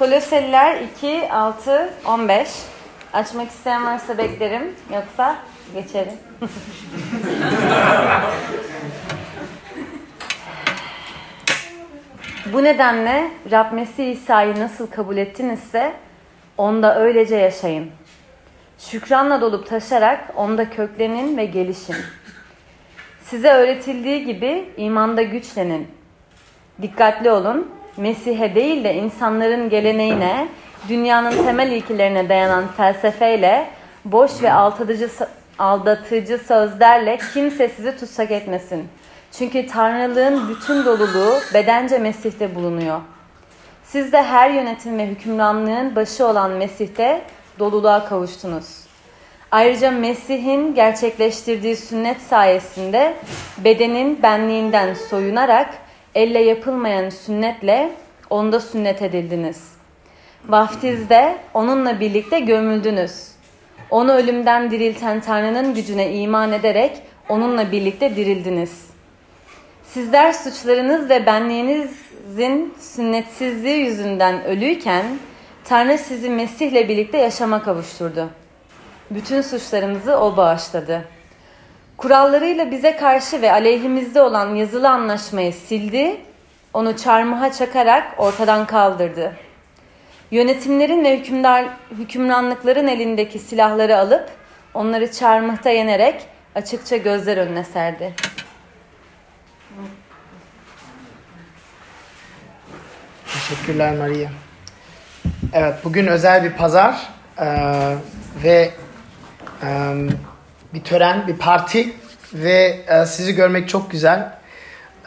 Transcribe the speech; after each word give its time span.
Koloseliler 0.00 0.80
2, 0.96 1.32
6, 1.32 1.90
15. 2.06 2.48
Açmak 3.12 3.50
isteyen 3.50 3.84
varsa 3.84 4.18
beklerim. 4.18 4.74
Yoksa 4.94 5.36
geçerim. 5.74 6.12
Bu 12.52 12.64
nedenle 12.64 13.30
Rab 13.50 13.72
Mesih 13.72 14.12
İsa'yı 14.12 14.60
nasıl 14.60 14.90
kabul 14.90 15.16
ettinizse 15.16 15.92
onda 16.58 17.00
öylece 17.00 17.36
yaşayın. 17.36 17.90
Şükranla 18.78 19.40
dolup 19.40 19.68
taşarak 19.68 20.32
onda 20.36 20.70
köklenin 20.70 21.36
ve 21.36 21.44
gelişin. 21.44 21.96
Size 23.22 23.52
öğretildiği 23.52 24.24
gibi 24.24 24.72
imanda 24.76 25.22
güçlenin. 25.22 25.88
Dikkatli 26.82 27.30
olun, 27.30 27.79
Mesih'e 28.00 28.54
değil 28.54 28.84
de 28.84 28.94
insanların 28.94 29.70
geleneğine, 29.70 30.48
dünyanın 30.88 31.44
temel 31.44 31.70
ilkelerine 31.70 32.28
dayanan 32.28 32.64
felsefeyle, 32.76 33.66
boş 34.04 34.42
ve 34.42 34.52
aldatıcı, 34.52 35.08
aldatıcı 35.58 36.38
sözlerle 36.38 37.18
kimse 37.34 37.68
sizi 37.68 37.96
tutsak 37.96 38.30
etmesin. 38.30 38.88
Çünkü 39.32 39.66
Tanrılığın 39.66 40.48
bütün 40.48 40.84
doluluğu 40.84 41.34
bedence 41.54 41.98
Mesih'te 41.98 42.54
bulunuyor. 42.54 43.00
Siz 43.84 44.12
de 44.12 44.22
her 44.22 44.50
yönetim 44.50 44.98
ve 44.98 45.06
hükümranlığın 45.06 45.96
başı 45.96 46.26
olan 46.26 46.50
Mesih'te 46.50 47.22
doluluğa 47.58 48.04
kavuştunuz. 48.04 48.80
Ayrıca 49.50 49.90
Mesih'in 49.90 50.74
gerçekleştirdiği 50.74 51.76
sünnet 51.76 52.20
sayesinde 52.20 53.14
bedenin 53.64 54.22
benliğinden 54.22 54.94
soyunarak 54.94 55.68
elle 56.14 56.42
yapılmayan 56.42 57.10
sünnetle 57.10 57.90
onda 58.30 58.60
sünnet 58.60 59.02
edildiniz. 59.02 59.72
Vaftizde 60.48 61.36
onunla 61.54 62.00
birlikte 62.00 62.40
gömüldünüz. 62.40 63.30
Onu 63.90 64.12
ölümden 64.12 64.70
dirilten 64.70 65.20
Tanrı'nın 65.20 65.74
gücüne 65.74 66.12
iman 66.12 66.52
ederek 66.52 67.02
onunla 67.28 67.72
birlikte 67.72 68.16
dirildiniz. 68.16 68.90
Sizler 69.84 70.32
suçlarınız 70.32 71.10
ve 71.10 71.26
benliğinizin 71.26 72.74
sünnetsizliği 72.78 73.76
yüzünden 73.76 74.44
ölüyken 74.44 75.04
Tanrı 75.64 75.98
sizi 75.98 76.30
Mesih'le 76.30 76.88
birlikte 76.88 77.18
yaşama 77.18 77.62
kavuşturdu. 77.62 78.30
Bütün 79.10 79.40
suçlarımızı 79.40 80.16
o 80.16 80.36
bağışladı. 80.36 81.04
Kurallarıyla 82.00 82.70
bize 82.70 82.96
karşı 82.96 83.42
ve 83.42 83.52
aleyhimizde 83.52 84.22
olan 84.22 84.54
yazılı 84.54 84.90
anlaşmayı 84.90 85.52
sildi, 85.52 86.20
onu 86.74 86.96
çarmıha 86.96 87.52
çakarak 87.52 88.14
ortadan 88.18 88.66
kaldırdı. 88.66 89.36
Yönetimlerin 90.30 91.04
ve 91.04 91.18
hükümdar, 91.18 91.64
hükümranlıkların 91.98 92.86
elindeki 92.86 93.38
silahları 93.38 93.98
alıp 93.98 94.30
onları 94.74 95.12
çarmıhta 95.12 95.70
yenerek 95.70 96.26
açıkça 96.54 96.96
gözler 96.96 97.36
önüne 97.36 97.64
serdi. 97.64 98.14
Teşekkürler 103.32 103.96
Maria. 103.96 104.30
Evet 105.52 105.74
bugün 105.84 106.06
özel 106.06 106.44
bir 106.44 106.52
pazar 106.52 107.08
ee, 107.38 107.46
ve 108.44 108.70
e, 109.62 109.96
bir 110.74 110.84
tören, 110.84 111.26
bir 111.26 111.36
parti 111.36 111.92
ve 112.34 112.80
e, 112.88 113.06
sizi 113.06 113.34
görmek 113.34 113.68
çok 113.68 113.90
güzel. 113.90 114.32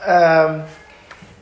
E, 0.09 0.45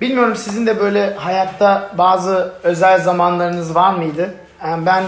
bilmiyorum 0.02 0.36
sizin 0.36 0.68
de 0.68 0.80
böyle 0.80 1.14
hayatta 1.14 1.92
bazı 1.98 2.54
özel 2.64 3.00
zamanlarınız 3.02 3.76
var 3.76 3.94
mıydı? 3.94 4.34
E, 4.64 4.86
ben 4.86 5.04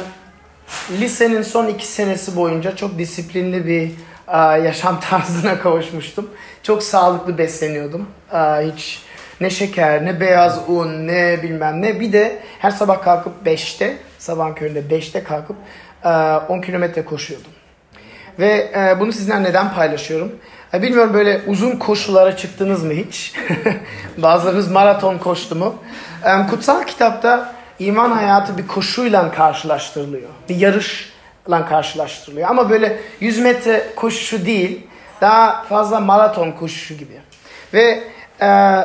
lisenin 0.92 1.42
son 1.42 1.68
iki 1.68 1.88
senesi 1.88 2.36
boyunca 2.36 2.76
çok 2.76 2.98
disiplinli 2.98 3.68
bir 3.68 3.92
e, 4.28 4.38
yaşam 4.38 5.00
tarzına 5.10 5.60
kavuşmuştum. 5.60 6.30
Çok 6.64 6.84
sağlıklı 6.84 7.38
besleniyordum. 7.38 8.10
E, 8.34 8.38
hiç 8.38 9.02
ne 9.42 9.50
şeker, 9.50 10.06
ne 10.06 10.20
beyaz 10.20 10.60
un, 10.68 11.08
ne 11.08 11.44
bilmem 11.44 11.82
ne. 11.82 12.00
Bir 12.00 12.14
de 12.14 12.40
her 12.60 12.72
sabah 12.72 13.04
kalkıp 13.04 13.34
5'te, 13.46 13.98
sabah 14.18 14.56
köründe 14.56 14.80
5'te 14.80 15.24
kalkıp 15.24 15.56
10 16.50 16.62
kilometre 16.62 17.06
koşuyordum. 17.06 17.52
Ve 18.40 18.72
e, 18.76 19.00
bunu 19.00 19.12
sizinle 19.12 19.44
neden 19.44 19.74
paylaşıyorum? 19.74 20.32
E, 20.74 20.82
bilmiyorum 20.82 21.14
böyle 21.14 21.42
uzun 21.48 21.72
koşulara 21.72 22.38
çıktınız 22.38 22.84
mı 22.84 22.94
hiç? 22.94 23.34
Bazılarınız 24.18 24.72
maraton 24.72 25.18
koştu 25.18 25.56
mu? 25.56 25.76
E, 26.26 26.48
kutsal 26.50 26.84
kitapta 26.84 27.54
iman 27.80 28.12
hayatı 28.12 28.58
bir 28.58 28.68
koşuyla 28.68 29.32
karşılaştırılıyor. 29.32 30.30
Bir 30.50 30.56
yarışla 30.56 31.66
karşılaştırılıyor. 31.70 32.50
Ama 32.50 32.70
böyle 32.70 33.00
100 33.20 33.40
metre 33.40 33.84
koşuşu 33.96 34.46
değil, 34.46 34.88
daha 35.22 35.64
fazla 35.64 36.00
maraton 36.00 36.52
koşuşu 36.52 36.94
gibi. 36.94 37.14
Ve 37.74 38.04
e, 38.42 38.80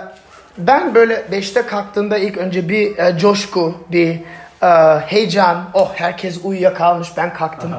ben 0.59 0.95
böyle 0.95 1.15
5'te 1.33 1.63
kalktığımda 1.63 2.19
ilk 2.19 2.37
önce 2.37 2.69
bir 2.69 2.99
e, 2.99 3.19
coşku, 3.19 3.75
bir 3.93 4.21
heyecan, 5.07 5.65
oh 5.75 5.93
herkes 5.95 6.39
uyuyakalmış 6.45 7.09
ben 7.17 7.35
kalktım. 7.35 7.75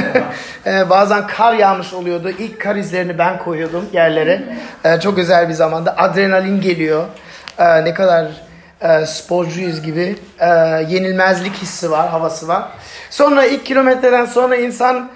e, 0.66 0.90
bazen 0.90 1.26
kar 1.26 1.52
yağmış 1.54 1.92
oluyordu. 1.92 2.30
İlk 2.30 2.60
kar 2.60 2.76
izlerini 2.76 3.18
ben 3.18 3.38
koyuyordum 3.38 3.84
yerlere. 3.92 4.42
E, 4.84 5.00
çok 5.00 5.18
özel 5.18 5.48
bir 5.48 5.54
zamanda. 5.54 5.96
Adrenalin 5.96 6.60
geliyor. 6.60 7.04
Ne 7.58 7.94
kadar 7.94 8.26
e, 8.80 9.06
sporcuyuz 9.06 9.82
gibi. 9.82 10.16
E, 10.38 10.46
yenilmezlik 10.88 11.54
hissi 11.54 11.90
var, 11.90 12.08
havası 12.08 12.48
var. 12.48 12.68
Sonra 13.10 13.44
ilk 13.44 13.66
kilometreden 13.66 14.24
sonra 14.24 14.56
insan 14.56 15.10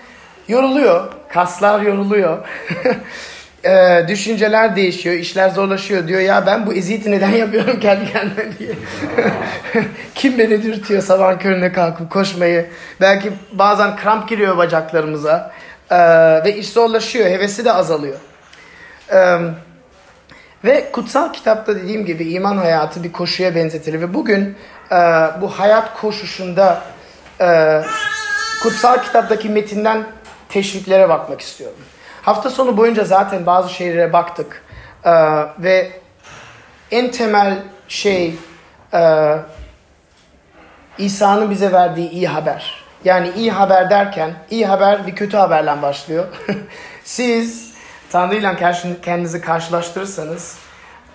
yoruluyor. 0.48 1.12
Kaslar 1.28 1.80
yoruluyor. 1.80 2.38
e, 3.64 4.04
düşünceler 4.08 4.76
değişiyor, 4.76 5.16
işler 5.16 5.48
zorlaşıyor 5.48 6.08
diyor 6.08 6.20
ya 6.20 6.46
ben 6.46 6.66
bu 6.66 6.72
eziyeti 6.72 7.10
neden 7.10 7.30
yapıyorum 7.30 7.80
kendi 7.80 8.12
kendime 8.12 8.58
diye. 8.58 8.74
Kim 10.14 10.38
beni 10.38 10.62
dürtüyor 10.62 11.02
sabah 11.02 11.40
köründe 11.40 11.72
kalkıp 11.72 12.10
koşmayı. 12.10 12.66
Belki 13.00 13.32
bazen 13.52 13.96
kramp 13.96 14.28
giriyor 14.28 14.56
bacaklarımıza 14.56 15.52
e, 15.90 15.98
ve 16.44 16.56
iş 16.56 16.68
zorlaşıyor, 16.68 17.26
hevesi 17.26 17.64
de 17.64 17.72
azalıyor. 17.72 18.16
E, 19.12 19.38
ve 20.64 20.92
kutsal 20.92 21.32
kitapta 21.32 21.76
dediğim 21.76 22.06
gibi 22.06 22.24
iman 22.24 22.56
hayatı 22.56 23.02
bir 23.02 23.12
koşuya 23.12 23.54
benzetilir 23.54 24.00
ve 24.00 24.14
bugün 24.14 24.56
e, 24.92 24.96
bu 25.40 25.48
hayat 25.48 26.00
koşuşunda 26.00 26.82
e, 27.40 27.80
kutsal 28.62 29.02
kitaptaki 29.02 29.48
metinden 29.48 30.04
teşviklere 30.48 31.08
bakmak 31.08 31.40
istiyorum. 31.40 31.78
Hafta 32.22 32.50
sonu 32.50 32.76
boyunca 32.76 33.04
zaten 33.04 33.46
bazı 33.46 33.74
şeylere 33.74 34.12
baktık. 34.12 34.62
Ee, 35.04 35.10
ve 35.58 35.90
en 36.90 37.10
temel 37.10 37.58
şey 37.88 38.34
e, 38.94 39.34
İsa'nın 40.98 41.50
bize 41.50 41.72
verdiği 41.72 42.10
iyi 42.10 42.28
haber. 42.28 42.84
Yani 43.04 43.30
iyi 43.36 43.52
haber 43.52 43.90
derken 43.90 44.34
iyi 44.50 44.66
haber 44.66 45.06
bir 45.06 45.14
kötü 45.14 45.36
haberle 45.36 45.82
başlıyor. 45.82 46.26
Siz 47.04 47.72
Tanrı 48.10 48.34
ile 48.34 48.76
kendinizi 49.02 49.40
karşılaştırırsanız 49.40 50.58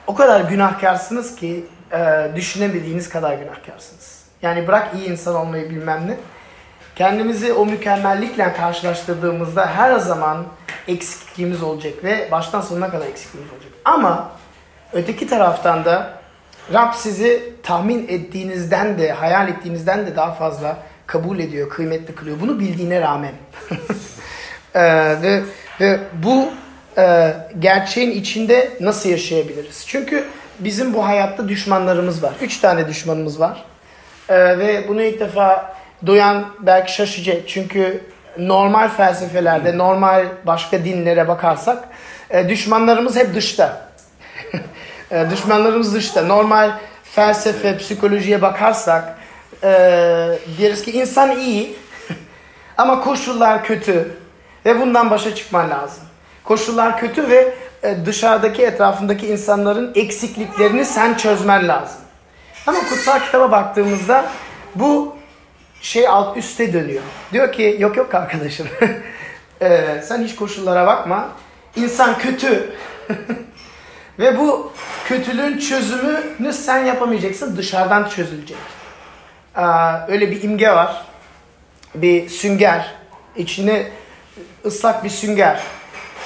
o 0.08 0.16
kadar 0.16 0.42
günahkarsınız 0.42 1.36
ki 1.36 1.66
e, 1.92 2.32
düşünemediğiniz 2.36 3.10
kadar 3.10 3.34
günahkarsınız. 3.34 4.24
Yani 4.42 4.68
bırak 4.68 4.88
iyi 4.96 5.08
insan 5.10 5.36
olmayı 5.36 5.70
bilmem 5.70 6.08
ne. 6.08 6.18
Kendimizi 6.98 7.54
o 7.54 7.66
mükemmellikle 7.66 8.54
karşılaştırdığımızda 8.54 9.68
her 9.68 10.00
zaman 10.00 10.46
eksikliğimiz 10.88 11.64
olacak 11.64 11.94
ve 12.04 12.28
baştan 12.32 12.62
sonuna 12.62 12.90
kadar 12.90 13.08
eksikliğimiz 13.08 13.54
olacak. 13.54 13.72
Ama 13.86 14.32
öteki 14.94 15.28
taraftan 15.28 15.86
da 15.86 16.14
Rab 16.74 16.94
sizi 16.94 17.54
tahmin 17.64 18.08
ettiğinizden 18.08 19.00
de, 19.00 19.12
hayal 19.12 19.48
ettiğinizden 19.48 20.08
de 20.08 20.16
daha 20.16 20.32
fazla 20.32 20.78
kabul 21.08 21.40
ediyor, 21.40 21.70
kıymetli 21.70 22.16
kılıyor. 22.16 22.38
Bunu 22.42 22.60
bildiğine 22.60 23.02
rağmen. 23.02 23.34
ee, 24.76 24.82
ve, 25.22 25.42
ve 25.80 26.00
bu 26.24 26.50
e, 26.98 27.34
gerçeğin 27.60 28.12
içinde 28.12 28.72
nasıl 28.80 29.10
yaşayabiliriz? 29.10 29.84
Çünkü 29.88 30.26
bizim 30.60 30.94
bu 30.94 31.06
hayatta 31.06 31.50
düşmanlarımız 31.50 32.24
var. 32.24 32.34
Üç 32.42 32.58
tane 32.58 32.88
düşmanımız 32.88 33.40
var. 33.40 33.66
Ee, 34.30 34.60
ve 34.60 34.88
bunu 34.88 35.02
ilk 35.02 35.20
defa 35.20 35.77
duyan 36.06 36.46
belki 36.60 36.94
şaşacak. 36.94 37.38
Çünkü 37.48 38.04
normal 38.38 38.90
felsefelerde, 38.90 39.78
normal 39.78 40.26
başka 40.46 40.86
dinlere 40.86 41.28
bakarsak 41.28 41.84
e, 42.30 42.50
düşmanlarımız 42.50 43.16
hep 43.16 43.36
dışta. 43.36 43.90
e, 45.12 45.26
düşmanlarımız 45.32 45.94
dışta. 45.94 46.24
Normal 46.24 46.72
felsefe, 47.04 47.78
psikolojiye 47.78 48.42
bakarsak 48.42 49.18
e, 49.64 49.70
deriz 50.60 50.84
ki 50.84 50.92
insan 50.92 51.40
iyi 51.40 51.76
ama 52.78 53.02
koşullar 53.02 53.64
kötü 53.64 54.18
ve 54.66 54.82
bundan 54.82 55.10
başa 55.10 55.36
çıkman 55.36 55.70
lazım. 55.70 56.04
Koşullar 56.44 57.00
kötü 57.00 57.30
ve 57.30 57.54
e, 57.84 58.06
dışarıdaki 58.06 58.64
etrafındaki 58.64 59.28
insanların 59.28 59.92
eksikliklerini 59.96 60.86
sen 60.86 61.14
çözmen 61.14 61.68
lazım. 61.68 62.02
Ama 62.68 62.80
kutsal 62.80 63.20
kitaba 63.20 63.52
baktığımızda 63.52 64.26
bu 64.76 65.17
şey 65.82 66.08
alt 66.08 66.38
üste 66.38 66.74
dönüyor. 66.74 67.04
Diyor 67.34 67.52
ki 67.52 67.78
yok 67.80 67.98
yok 67.98 68.16
arkadaşım. 68.16 68.68
Ee, 69.62 70.02
sen 70.04 70.24
hiç 70.24 70.36
koşullara 70.36 70.88
bakma. 70.88 71.30
İnsan 71.76 72.18
kötü. 72.18 72.74
Ve 74.20 74.38
bu 74.40 74.74
kötülüğün 75.06 75.58
çözümünü 75.58 76.54
sen 76.54 76.86
yapamayacaksın. 76.86 77.58
Dışarıdan 77.58 78.10
çözülecek. 78.10 78.58
Ee, 79.58 79.62
öyle 80.08 80.32
bir 80.32 80.44
imge 80.44 80.70
var. 80.70 81.06
Bir 81.96 82.30
sünger. 82.30 82.96
İçine 83.36 83.88
ıslak 84.66 85.04
bir 85.04 85.10
sünger. 85.10 85.62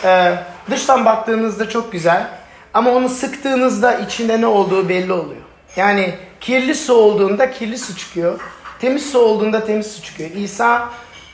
Ee, 0.03 0.35
dıştan 0.69 1.05
baktığınızda 1.05 1.69
çok 1.69 1.91
güzel. 1.91 2.27
Ama 2.73 2.91
onu 2.91 3.09
sıktığınızda 3.09 3.93
içinde 3.93 4.41
ne 4.41 4.47
olduğu 4.47 4.89
belli 4.89 5.13
oluyor. 5.13 5.41
Yani 5.75 6.15
kirli 6.41 6.75
su 6.75 6.93
olduğunda 6.93 7.51
kirli 7.51 7.77
su 7.77 7.97
çıkıyor. 7.97 8.39
Temiz 8.81 9.11
su 9.11 9.19
olduğunda 9.19 9.65
temiz 9.65 9.87
su 9.87 10.03
çıkıyor. 10.03 10.29
İsa 10.29 10.89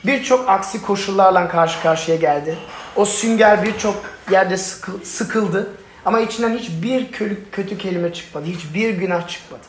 birçok 0.06 0.48
aksi 0.48 0.82
koşullarla 0.82 1.48
karşı 1.48 1.82
karşıya 1.82 2.16
geldi. 2.16 2.58
O 2.96 3.04
sünger 3.04 3.62
birçok 3.62 3.96
yerde 4.30 4.56
sıkıldı. 5.04 5.70
Ama 6.04 6.20
içinden 6.20 6.58
hiçbir 6.58 7.12
kötü 7.52 7.78
kelime 7.78 8.12
çıkmadı. 8.12 8.46
Hiçbir 8.46 8.90
günah 8.90 9.28
çıkmadı. 9.28 9.62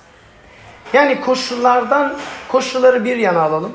Yani 0.93 1.21
koşullardan, 1.21 2.17
koşulları 2.47 3.05
bir 3.05 3.17
yana 3.17 3.41
alalım. 3.41 3.71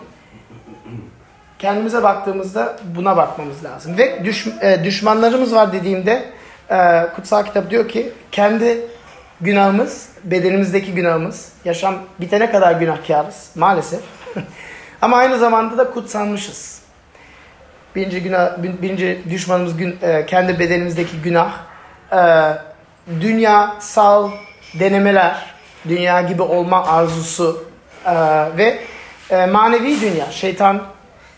Kendimize 1.59 2.03
baktığımızda 2.03 2.77
buna 2.97 3.17
bakmamız 3.17 3.65
lazım. 3.65 3.99
Ve 3.99 4.25
düş, 4.25 4.47
e, 4.61 4.85
düşmanlarımız 4.85 5.55
var 5.55 5.73
dediğimde 5.73 6.25
e, 6.71 7.07
kutsal 7.17 7.45
kitap 7.45 7.71
diyor 7.71 7.89
ki 7.89 8.13
kendi 8.33 8.81
günahımız, 9.41 10.09
bedenimizdeki 10.25 10.95
günahımız, 10.95 11.53
yaşam 11.65 11.95
bitene 12.21 12.51
kadar 12.51 12.73
günahkarız 12.73 13.51
maalesef. 13.55 14.01
Ama 15.03 15.17
aynı 15.17 15.39
zamanda 15.39 15.79
da 15.79 15.91
kutsanmışız. 15.91 16.83
Birinci, 17.97 18.23
günah, 18.23 18.63
birinci 18.63 19.23
düşmanımız 19.31 19.77
gün, 19.77 19.99
e, 20.03 20.27
kendi 20.27 20.59
bedenimizdeki 20.59 21.23
günah. 21.23 21.53
E, 22.13 22.19
dünya, 23.21 23.77
sal, 23.81 24.31
denemeler, 24.81 25.55
dünya 25.89 26.21
gibi 26.21 26.43
olma 26.43 26.87
arzusu 26.87 27.65
e, 28.07 28.15
ve 28.57 28.79
e, 29.31 29.47
manevi 29.47 30.01
dünya, 30.01 30.31
şeytan 30.31 30.83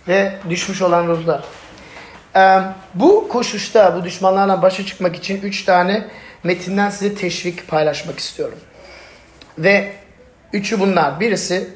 ve 0.09 0.33
düşmüş 0.51 0.83
olan 0.83 1.07
ruhlar. 1.07 1.41
E, 2.37 2.61
bu 2.95 3.29
koşuşta, 3.29 3.97
bu 3.97 4.05
düşmanlarla 4.05 4.63
başa 4.63 4.87
çıkmak 4.87 5.17
için 5.17 5.43
üç 5.43 5.65
tane 5.65 6.07
metinden 6.47 6.91
size 6.91 7.15
teşvik 7.15 7.69
paylaşmak 7.69 8.19
istiyorum. 8.19 8.59
Ve 9.59 9.93
üçü 10.53 10.81
bunlar. 10.81 11.21
Birisi 11.21 11.69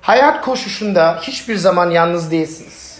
hayat 0.00 0.44
koşuşunda 0.44 1.18
hiçbir 1.22 1.56
zaman 1.56 1.90
yalnız 1.90 2.30
değilsiniz. 2.30 2.98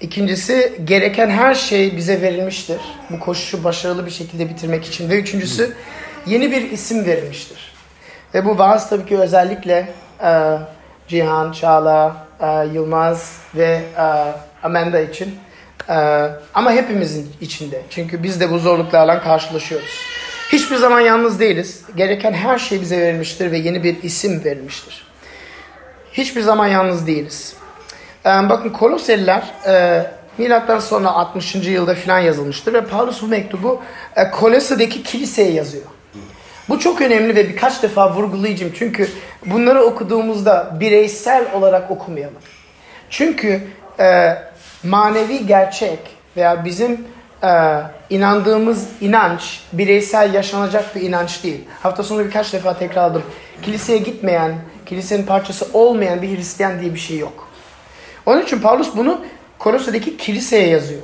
İkincisi 0.00 0.72
gereken 0.84 1.30
her 1.30 1.54
şey 1.54 1.96
bize 1.96 2.22
verilmiştir. 2.22 2.80
Bu 3.10 3.20
koşuşu 3.20 3.64
başarılı 3.64 4.06
bir 4.06 4.10
şekilde 4.10 4.48
bitirmek 4.48 4.84
için. 4.84 5.10
Ve 5.10 5.20
üçüncüsü 5.20 5.76
yeni 6.26 6.50
bir 6.50 6.70
isim 6.70 7.06
verilmiştir. 7.06 7.72
Ve 8.34 8.44
bu 8.44 8.58
vaaz 8.58 8.90
tabii 8.90 9.06
ki 9.06 9.18
özellikle 9.18 9.88
e, 10.24 10.58
Cihan, 11.08 11.52
Çağla, 11.52 12.26
e, 12.40 12.46
Yılmaz 12.74 13.38
ve 13.54 13.82
e, 13.98 14.02
Amanda 14.62 15.00
için. 15.00 15.34
E, 15.88 15.94
ama 16.54 16.72
hepimizin 16.72 17.32
içinde. 17.40 17.82
Çünkü 17.90 18.22
biz 18.22 18.40
de 18.40 18.50
bu 18.50 18.58
zorluklarla 18.58 19.22
karşılaşıyoruz. 19.22 20.00
Hiçbir 20.52 20.76
zaman 20.76 21.00
yalnız 21.00 21.40
değiliz. 21.40 21.82
Gereken 21.96 22.32
her 22.32 22.58
şey 22.58 22.80
bize 22.80 23.00
verilmiştir 23.00 23.52
ve 23.52 23.58
yeni 23.58 23.84
bir 23.84 24.02
isim 24.02 24.44
verilmiştir. 24.44 25.06
Hiçbir 26.12 26.40
zaman 26.40 26.66
yalnız 26.66 27.06
değiliz. 27.06 27.54
Ee, 28.26 28.28
bakın 28.28 28.70
Koloseliler 28.70 29.42
e, 29.66 30.06
milattan 30.38 30.78
sonra 30.78 31.08
60. 31.10 31.54
yılda 31.54 31.94
filan 31.94 32.18
yazılmıştır 32.18 32.72
ve 32.72 32.84
Paulus 32.84 33.22
bu 33.22 33.26
mektubu 33.26 33.82
e, 34.16 34.30
Kolose'deki 34.30 35.02
kiliseye 35.02 35.52
yazıyor. 35.52 35.84
Bu 36.68 36.78
çok 36.78 37.00
önemli 37.00 37.36
ve 37.36 37.48
birkaç 37.48 37.82
defa 37.82 38.14
vurgulayacağım 38.14 38.72
çünkü 38.78 39.08
bunları 39.46 39.82
okuduğumuzda 39.82 40.76
bireysel 40.80 41.44
olarak 41.54 41.90
okumayalım. 41.90 42.42
Çünkü 43.10 43.60
e, 44.00 44.36
manevi 44.84 45.46
gerçek 45.46 45.98
veya 46.36 46.64
bizim 46.64 47.04
e, 47.44 47.80
inandığımız 48.10 48.88
inanç 49.00 49.60
bireysel 49.72 50.34
yaşanacak 50.34 50.96
bir 50.96 51.00
inanç 51.00 51.44
değil. 51.44 51.64
Hafta 51.82 52.02
sonu 52.02 52.24
birkaç 52.24 52.52
defa 52.52 52.78
tekrarladım. 52.78 53.22
Kiliseye 53.62 53.98
gitmeyen, 53.98 54.54
kilisenin 54.86 55.26
parçası 55.26 55.66
olmayan 55.72 56.22
bir 56.22 56.36
Hristiyan 56.36 56.80
diye 56.80 56.94
bir 56.94 56.98
şey 56.98 57.18
yok. 57.18 57.48
Onun 58.26 58.42
için 58.42 58.60
Paulus 58.60 58.96
bunu 58.96 59.20
Kolose'deki 59.58 60.16
kiliseye 60.16 60.68
yazıyor. 60.68 61.02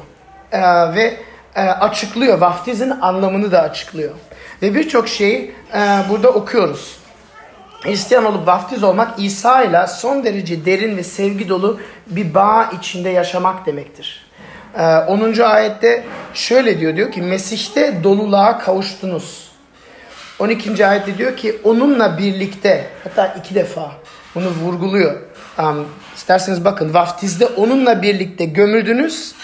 E, 0.52 0.60
ve 0.94 1.16
e, 1.54 1.60
açıklıyor. 1.60 2.38
Vaftizin 2.38 2.90
anlamını 2.90 3.52
da 3.52 3.62
açıklıyor. 3.62 4.14
Ve 4.62 4.74
birçok 4.74 5.08
şeyi 5.08 5.54
e, 5.74 5.78
burada 6.10 6.30
okuyoruz. 6.30 6.96
Hristiyan 7.82 8.24
olup 8.24 8.46
vaftiz 8.46 8.82
olmak 8.84 9.18
İsa 9.18 9.62
ile 9.62 9.86
son 9.86 10.24
derece 10.24 10.64
derin 10.64 10.96
ve 10.96 11.02
sevgi 11.02 11.48
dolu 11.48 11.80
bir 12.06 12.34
bağ 12.34 12.70
içinde 12.78 13.08
yaşamak 13.08 13.66
demektir. 13.66 14.26
10. 15.08 15.32
Ee, 15.32 15.44
ayette 15.44 16.04
şöyle 16.34 16.80
diyor 16.80 16.96
diyor 16.96 17.12
ki 17.12 17.22
Mesih'te 17.22 18.04
doluluğa 18.04 18.58
kavuştunuz. 18.58 19.48
12. 20.38 20.86
ayette 20.86 21.18
diyor 21.18 21.36
ki 21.36 21.58
onunla 21.64 22.18
birlikte 22.18 22.86
hatta 23.04 23.26
iki 23.26 23.54
defa 23.54 23.92
bunu 24.34 24.50
vurguluyor. 24.50 25.20
Um, 25.58 25.88
isterseniz 26.16 26.64
bakın 26.64 26.94
vaftizde 26.94 27.46
onunla 27.46 28.02
birlikte 28.02 28.44
gömüldünüz. 28.44 29.34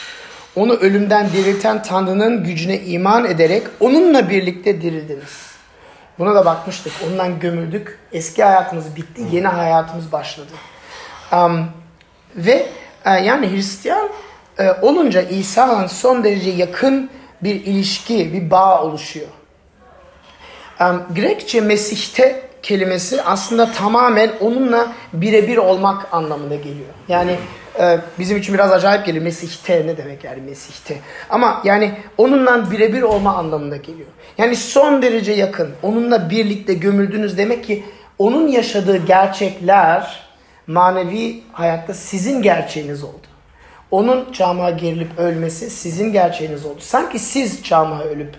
Onu 0.57 0.73
ölümden 0.73 1.29
dirilten 1.33 1.83
Tanrı'nın 1.83 2.45
gücüne 2.45 2.81
iman 2.81 3.25
ederek 3.25 3.63
onunla 3.81 4.31
birlikte 4.31 4.83
dirildiniz. 4.83 5.54
Buna 6.19 6.35
da 6.35 6.45
bakmıştık. 6.45 6.93
Ondan 7.07 7.39
gömüldük. 7.39 7.99
Eski 8.13 8.45
hayatımız 8.45 8.97
bitti. 8.97 9.23
Yeni 9.33 9.47
hayatımız 9.47 10.13
başladı. 10.13 10.53
Um, 11.33 11.67
ve 12.37 12.67
e, 13.05 13.11
yani 13.11 13.51
Hristiyan 13.51 14.09
e, 14.59 14.71
olunca 14.83 15.23
İsa'nın 15.23 15.87
son 15.87 16.25
derece 16.25 16.51
yakın 16.51 17.11
bir 17.43 17.55
ilişki, 17.55 18.33
bir 18.33 18.51
bağ 18.51 18.83
oluşuyor. 18.83 19.29
Um, 20.81 21.03
Grekçe 21.15 21.61
Mesih'te 21.61 22.43
kelimesi 22.63 23.23
aslında 23.23 23.73
tamamen 23.73 24.31
onunla 24.41 24.93
birebir 25.13 25.57
olmak 25.57 26.15
anlamına 26.15 26.55
geliyor. 26.55 26.95
Yani 27.09 27.37
e, 27.81 27.99
bizim 28.19 28.37
için 28.37 28.55
biraz 28.55 28.73
acayip 28.73 29.07
geliyor. 29.07 29.25
Mesih'te 29.25 29.87
ne 29.87 29.97
demek 29.97 30.25
yani 30.25 30.43
Mesih'te. 30.43 30.99
Ama 31.31 31.61
yani 31.65 31.95
onunla 32.19 32.71
birebir 32.71 33.03
olma 33.03 33.35
anlamına 33.35 33.77
geliyor. 33.77 34.09
Yani 34.39 34.57
son 34.57 35.03
derece 35.03 35.33
yakın. 35.33 35.71
Onunla 35.83 36.31
birlikte 36.31 36.75
gömüldünüz 36.75 37.39
demek 37.39 37.65
ki 37.65 37.85
onun 38.19 38.49
yaşadığı 38.49 39.07
gerçekler 39.07 40.25
manevi 40.67 41.43
hayatta 41.53 41.95
sizin 41.95 42.43
gerçeğiniz 42.43 43.05
oldu. 43.05 43.27
Onun 43.91 44.33
çamağa 44.33 44.71
gerilip 44.71 45.19
ölmesi 45.19 45.71
sizin 45.71 46.13
gerçeğiniz 46.13 46.67
oldu. 46.67 46.81
Sanki 46.81 47.19
siz 47.19 47.63
çamağa 47.63 48.03
ölüp 48.03 48.37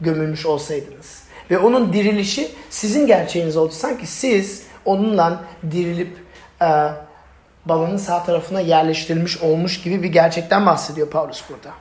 gömülmüş 0.00 0.46
olsaydınız. 0.46 1.22
Ve 1.50 1.58
onun 1.58 1.92
dirilişi 1.92 2.48
sizin 2.70 3.06
gerçeğiniz 3.06 3.56
oldu. 3.56 3.72
Sanki 3.72 4.06
siz 4.06 4.62
onunla 4.84 5.44
dirilip 5.70 6.16
e, 6.62 6.66
babanın 7.64 7.96
sağ 7.96 8.24
tarafına 8.24 8.60
yerleştirilmiş 8.60 9.38
olmuş 9.38 9.82
gibi 9.82 10.02
bir 10.02 10.08
gerçekten 10.08 10.66
bahsediyor 10.66 11.10
Paulus 11.10 11.42
burada. 11.48 11.74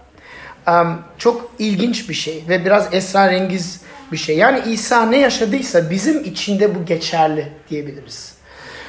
Çok 1.18 1.52
ilginç 1.60 2.10
bir 2.10 2.14
şey 2.14 2.44
ve 2.50 2.66
biraz 2.66 2.94
esrarengiz 2.94 3.82
bir 4.12 4.18
şey. 4.18 4.38
Yani 4.38 4.62
İsa 4.72 5.06
ne 5.06 5.18
yaşadıysa 5.18 5.90
bizim 5.90 6.24
içinde 6.24 6.76
bu 6.76 6.86
geçerli 6.86 7.54
diyebiliriz. 7.70 8.34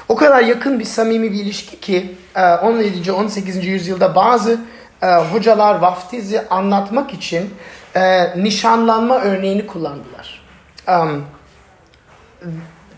O 0.09 0.16
kadar 0.16 0.42
yakın 0.42 0.78
bir 0.78 0.85
samimi 0.85 1.32
bir 1.32 1.38
ilişki 1.38 1.80
ki 1.80 2.16
17. 2.62 3.09
E, 3.09 3.12
18. 3.12 3.66
yüzyılda 3.66 4.14
bazı 4.14 4.61
e, 5.02 5.06
hocalar 5.06 5.75
vaftizi 5.75 6.49
anlatmak 6.49 7.14
için 7.14 7.54
e, 7.97 8.25
nişanlanma 8.42 9.20
örneğini 9.20 9.66
kullandılar. 9.66 10.42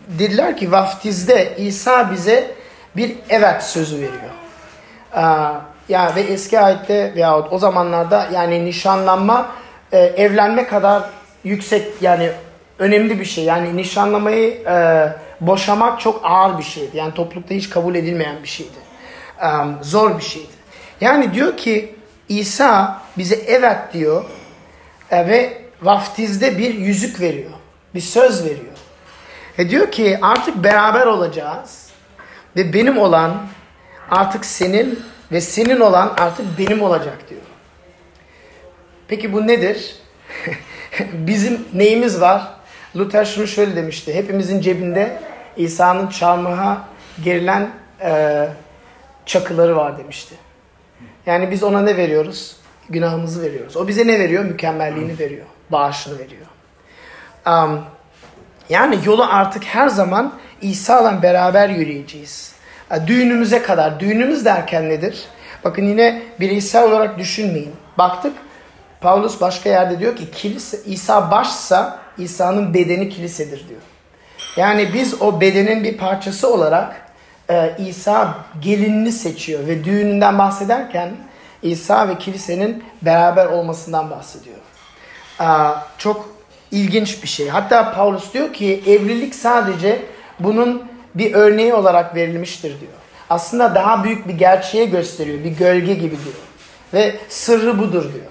Dediler 0.08 0.56
ki 0.56 0.72
vaftizde 0.72 1.56
İsa 1.58 2.10
bize 2.10 2.54
bir 2.96 3.16
evet 3.28 3.62
sözü 3.62 3.96
veriyor. 3.96 4.32
Uh, 5.16 5.72
ya 5.88 6.12
ve 6.16 6.20
eski 6.20 6.60
ayette 6.60 7.12
veyahut 7.14 7.52
o 7.52 7.58
zamanlarda 7.58 8.28
yani 8.32 8.64
nişanlanma 8.64 9.50
e, 9.92 9.98
evlenme 9.98 10.66
kadar 10.66 11.02
yüksek 11.44 11.88
yani 12.00 12.30
önemli 12.78 13.20
bir 13.20 13.24
şey. 13.24 13.44
Yani 13.44 13.76
nişanlamayı 13.76 14.62
e, 14.66 15.08
boşamak 15.40 16.00
çok 16.00 16.20
ağır 16.24 16.58
bir 16.58 16.62
şeydi. 16.62 16.96
Yani 16.96 17.14
toplulukta 17.14 17.54
hiç 17.54 17.70
kabul 17.70 17.94
edilmeyen 17.94 18.36
bir 18.42 18.48
şeydi. 18.48 18.78
E, 19.42 19.48
zor 19.82 20.18
bir 20.18 20.22
şeydi. 20.22 20.52
Yani 21.00 21.34
diyor 21.34 21.56
ki 21.56 21.94
İsa 22.28 23.02
bize 23.18 23.34
evet 23.34 23.78
diyor 23.92 24.24
e, 25.10 25.28
ve 25.28 25.62
vaftizde 25.82 26.58
bir 26.58 26.74
yüzük 26.74 27.20
veriyor. 27.20 27.50
Bir 27.94 28.00
söz 28.00 28.44
veriyor. 28.44 28.76
E 29.58 29.70
diyor 29.70 29.90
ki 29.90 30.18
artık 30.22 30.64
beraber 30.64 31.06
olacağız. 31.06 31.91
Ve 32.56 32.72
benim 32.72 32.98
olan 32.98 33.46
artık 34.10 34.44
senin 34.44 35.00
ve 35.32 35.40
senin 35.40 35.80
olan 35.80 36.14
artık 36.18 36.46
benim 36.58 36.82
olacak 36.82 37.18
diyor. 37.30 37.40
Peki 39.08 39.32
bu 39.32 39.46
nedir? 39.46 39.96
Bizim 41.12 41.68
neyimiz 41.72 42.20
var? 42.20 42.54
Luther 42.96 43.24
şunu 43.24 43.46
şöyle 43.46 43.76
demişti. 43.76 44.14
Hepimizin 44.14 44.60
cebinde 44.60 45.22
İsa'nın 45.56 46.06
çarmıha 46.06 46.88
gerilen 47.24 47.70
e, 48.00 48.48
çakıları 49.26 49.76
var 49.76 49.98
demişti. 49.98 50.34
Yani 51.26 51.50
biz 51.50 51.62
ona 51.62 51.82
ne 51.82 51.96
veriyoruz? 51.96 52.56
Günahımızı 52.88 53.42
veriyoruz. 53.42 53.76
O 53.76 53.88
bize 53.88 54.06
ne 54.06 54.18
veriyor? 54.18 54.44
Mükemmelliğini 54.44 55.18
veriyor. 55.18 55.46
Bağışını 55.70 56.18
veriyor. 56.18 56.46
Um, 57.46 57.84
yani 58.72 58.98
yolu 59.04 59.24
artık 59.30 59.64
her 59.64 59.88
zaman 59.88 60.32
İsa'la 60.62 61.22
beraber 61.22 61.68
yürüyeceğiz. 61.68 62.52
Düğünümüze 63.06 63.62
kadar. 63.62 64.00
Düğünümüz 64.00 64.44
derken 64.44 64.88
nedir? 64.88 65.24
Bakın 65.64 65.86
yine 65.86 66.22
bireysel 66.40 66.84
olarak 66.84 67.18
düşünmeyin. 67.18 67.72
Baktık 67.98 68.32
Paulus 69.00 69.40
başka 69.40 69.70
yerde 69.70 69.98
diyor 69.98 70.16
ki 70.16 70.30
kilise 70.30 70.78
İsa 70.86 71.30
başsa 71.30 71.98
İsa'nın 72.18 72.74
bedeni 72.74 73.08
kilisedir 73.08 73.68
diyor. 73.68 73.80
Yani 74.56 74.88
biz 74.94 75.22
o 75.22 75.40
bedenin 75.40 75.84
bir 75.84 75.98
parçası 75.98 76.54
olarak 76.54 77.06
e, 77.50 77.76
İsa 77.78 78.34
gelinini 78.60 79.12
seçiyor 79.12 79.66
ve 79.66 79.84
düğününden 79.84 80.38
bahsederken 80.38 81.10
İsa 81.62 82.08
ve 82.08 82.18
kilisenin 82.18 82.84
beraber 83.02 83.46
olmasından 83.46 84.10
bahsediyor. 84.10 84.56
E, 85.40 85.46
çok 85.98 86.28
ilginç 86.72 87.22
bir 87.22 87.28
şey. 87.28 87.48
Hatta 87.48 87.94
Paulus 87.94 88.34
diyor 88.34 88.52
ki 88.52 88.82
evlilik 88.86 89.34
sadece 89.34 90.02
bunun 90.40 90.82
bir 91.14 91.34
örneği 91.34 91.74
olarak 91.74 92.14
verilmiştir 92.14 92.80
diyor. 92.80 92.92
Aslında 93.30 93.74
daha 93.74 94.04
büyük 94.04 94.28
bir 94.28 94.34
gerçeğe 94.34 94.84
gösteriyor. 94.84 95.44
Bir 95.44 95.50
gölge 95.50 95.94
gibi 95.94 96.16
diyor. 96.24 96.34
Ve 96.94 97.16
sırrı 97.28 97.78
budur 97.78 98.02
diyor. 98.02 98.26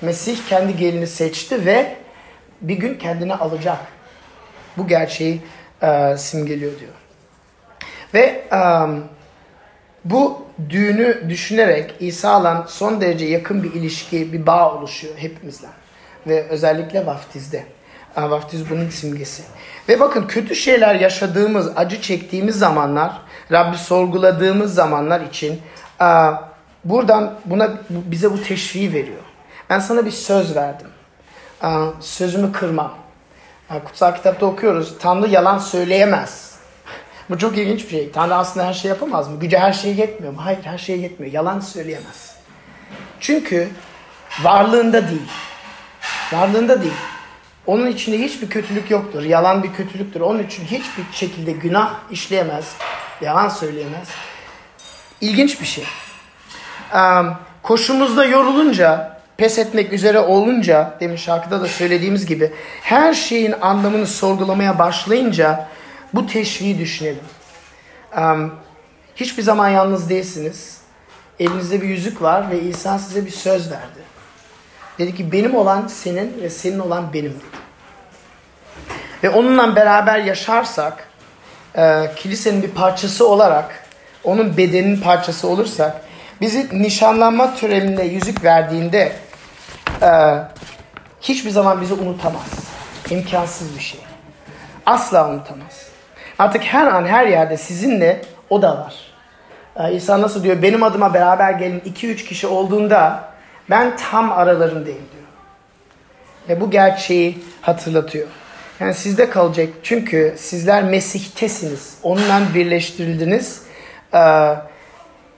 Mesih 0.00 0.38
kendi 0.48 0.76
gelini 0.76 1.06
seçti 1.06 1.66
ve 1.66 1.96
bir 2.60 2.74
gün 2.74 2.94
kendine 2.94 3.34
alacak. 3.34 3.78
Bu 4.76 4.88
gerçeği 4.88 5.40
e, 5.82 6.16
simgeliyor 6.16 6.72
diyor. 6.80 6.92
Ve 8.14 8.44
um, 8.52 9.04
bu 10.04 10.46
düğünü 10.70 11.24
düşünerek 11.28 11.94
İsa'la 12.00 12.66
son 12.68 13.00
derece 13.00 13.26
yakın 13.26 13.62
bir 13.62 13.72
ilişki, 13.72 14.32
bir 14.32 14.46
bağ 14.46 14.74
oluşuyor 14.74 15.14
hepimizle. 15.16 15.68
Ve 16.26 16.48
özellikle 16.48 17.06
vaftizde. 17.06 17.64
Vaftiz 18.16 18.70
bunun 18.70 18.88
simgesi. 18.88 19.42
Ve 19.88 20.00
bakın 20.00 20.26
kötü 20.26 20.56
şeyler 20.56 20.94
yaşadığımız, 20.94 21.72
acı 21.76 22.02
çektiğimiz 22.02 22.58
zamanlar, 22.58 23.12
Rabbi 23.52 23.78
sorguladığımız 23.78 24.74
zamanlar 24.74 25.20
için 25.20 25.60
buradan 26.84 27.34
buna 27.44 27.70
bize 27.90 28.32
bu 28.32 28.42
teşviği 28.42 28.92
veriyor. 28.92 29.22
Ben 29.70 29.78
sana 29.78 30.06
bir 30.06 30.10
söz 30.10 30.56
verdim. 30.56 30.88
Sözümü 32.00 32.52
kırmam. 32.52 32.94
Kutsal 33.84 34.14
kitapta 34.14 34.46
okuyoruz. 34.46 34.98
Tanrı 34.98 35.28
yalan 35.28 35.58
söyleyemez. 35.58 36.54
Bu 37.30 37.38
çok 37.38 37.58
ilginç 37.58 37.84
bir 37.84 37.90
şey. 37.90 38.10
Tanrı 38.12 38.34
aslında 38.34 38.66
her 38.66 38.72
şey 38.74 38.88
yapamaz 38.88 39.28
mı? 39.28 39.40
Gücü 39.40 39.56
her 39.56 39.72
şeye 39.72 39.94
yetmiyor 39.94 40.32
mu? 40.32 40.44
Hayır 40.44 40.58
her 40.62 40.78
şeye 40.78 40.98
yetmiyor. 40.98 41.32
Yalan 41.32 41.60
söyleyemez. 41.60 42.34
Çünkü 43.20 43.68
varlığında 44.42 45.08
değil. 45.08 45.28
Varlığında 46.32 46.82
değil. 46.82 46.92
Onun 47.70 47.86
içinde 47.86 48.18
hiçbir 48.18 48.50
kötülük 48.50 48.90
yoktur. 48.90 49.22
Yalan 49.22 49.62
bir 49.62 49.72
kötülüktür. 49.72 50.20
Onun 50.20 50.42
için 50.42 50.64
hiçbir 50.64 51.04
şekilde 51.12 51.52
günah 51.52 51.94
işleyemez. 52.10 52.74
Yalan 53.20 53.48
söyleyemez. 53.48 54.08
İlginç 55.20 55.60
bir 55.60 55.66
şey. 55.66 55.84
koşumuzda 57.62 58.24
yorulunca, 58.24 59.20
pes 59.36 59.58
etmek 59.58 59.92
üzere 59.92 60.18
olunca, 60.18 60.96
demin 61.00 61.16
şarkıda 61.16 61.60
da 61.60 61.68
söylediğimiz 61.68 62.26
gibi, 62.26 62.52
her 62.82 63.14
şeyin 63.14 63.54
anlamını 63.60 64.06
sorgulamaya 64.06 64.78
başlayınca 64.78 65.68
bu 66.14 66.26
teşviği 66.26 66.78
düşünelim. 66.78 67.24
hiçbir 69.16 69.42
zaman 69.42 69.68
yalnız 69.68 70.10
değilsiniz. 70.10 70.80
Elinizde 71.38 71.82
bir 71.82 71.88
yüzük 71.88 72.22
var 72.22 72.50
ve 72.50 72.60
İsa 72.60 72.98
size 72.98 73.26
bir 73.26 73.30
söz 73.30 73.70
verdi. 73.70 73.99
Dedi 75.00 75.14
ki 75.14 75.32
benim 75.32 75.54
olan 75.54 75.86
senin 75.86 76.42
ve 76.42 76.50
senin 76.50 76.78
olan 76.78 77.12
benim. 77.12 77.36
Ve 79.22 79.30
onunla 79.30 79.76
beraber 79.76 80.18
yaşarsak, 80.18 81.08
e, 81.76 82.10
kilisenin 82.16 82.62
bir 82.62 82.70
parçası 82.70 83.28
olarak, 83.28 83.84
onun 84.24 84.56
bedeninin 84.56 85.00
parçası 85.00 85.48
olursak, 85.48 86.00
bizi 86.40 86.82
nişanlanma 86.82 87.54
töreninde 87.54 88.02
yüzük 88.02 88.44
verdiğinde 88.44 89.12
e, 90.02 90.10
hiçbir 91.20 91.50
zaman 91.50 91.80
bizi 91.80 91.94
unutamaz. 91.94 92.50
İmkansız 93.10 93.76
bir 93.76 93.82
şey. 93.82 94.00
Asla 94.86 95.30
unutamaz. 95.30 95.86
Artık 96.38 96.62
her 96.62 96.86
an 96.86 97.06
her 97.06 97.26
yerde 97.26 97.56
sizinle 97.56 98.22
o 98.50 98.62
da 98.62 98.78
var. 98.78 98.94
Ee, 99.76 99.94
İsa 99.94 100.22
nasıl 100.22 100.42
diyor? 100.42 100.62
Benim 100.62 100.82
adıma 100.82 101.14
beraber 101.14 101.50
gelin 101.50 101.80
2-3 101.80 102.16
kişi 102.16 102.46
olduğunda 102.46 103.29
ben 103.70 103.96
tam 103.96 104.32
aralarındayım 104.32 104.84
diyor. 105.12 105.24
Ve 106.48 106.60
bu 106.60 106.70
gerçeği 106.70 107.38
hatırlatıyor. 107.62 108.28
Yani 108.80 108.94
sizde 108.94 109.30
kalacak 109.30 109.68
çünkü 109.82 110.34
sizler 110.38 110.82
Mesih'tesiniz. 110.82 111.98
Onunla 112.02 112.40
birleştirildiniz. 112.54 113.62
Ee, 114.14 114.18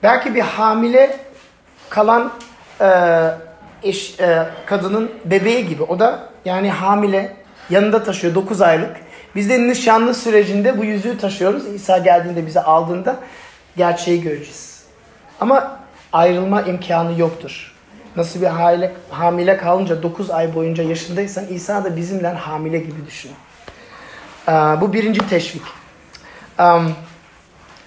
belki 0.03 0.35
bir 0.35 0.41
hamile 0.41 1.17
kalan 1.89 2.33
e, 2.81 2.89
eş, 3.83 4.19
e, 4.19 4.47
kadının 4.65 5.11
bebeği 5.25 5.67
gibi. 5.67 5.83
O 5.83 5.99
da 5.99 6.29
yani 6.45 6.69
hamile 6.69 7.35
yanında 7.69 8.03
taşıyor 8.03 8.35
9 8.35 8.61
aylık. 8.61 8.95
Biz 9.35 9.49
de 9.49 9.67
nişanlı 9.67 10.13
sürecinde 10.15 10.77
bu 10.77 10.85
yüzüğü 10.85 11.17
taşıyoruz. 11.17 11.67
İsa 11.67 11.97
geldiğinde 11.97 12.45
bize 12.45 12.61
aldığında 12.61 13.15
gerçeği 13.77 14.21
göreceğiz. 14.21 14.83
Ama 15.41 15.79
ayrılma 16.13 16.61
imkanı 16.61 17.19
yoktur. 17.19 17.72
Nasıl 18.15 18.41
bir 18.41 18.47
hamile, 18.47 18.91
hamile 19.09 19.57
kalınca 19.57 20.03
9 20.03 20.29
ay 20.29 20.55
boyunca 20.55 20.83
yaşındaysan 20.83 21.45
İsa 21.49 21.83
da 21.83 21.95
bizimle 21.95 22.27
hamile 22.27 22.77
gibi 22.77 23.05
düşün. 23.07 23.31
Ee, 24.47 24.51
bu 24.51 24.93
birinci 24.93 25.29
teşvik. 25.29 25.61
Um, 26.59 26.93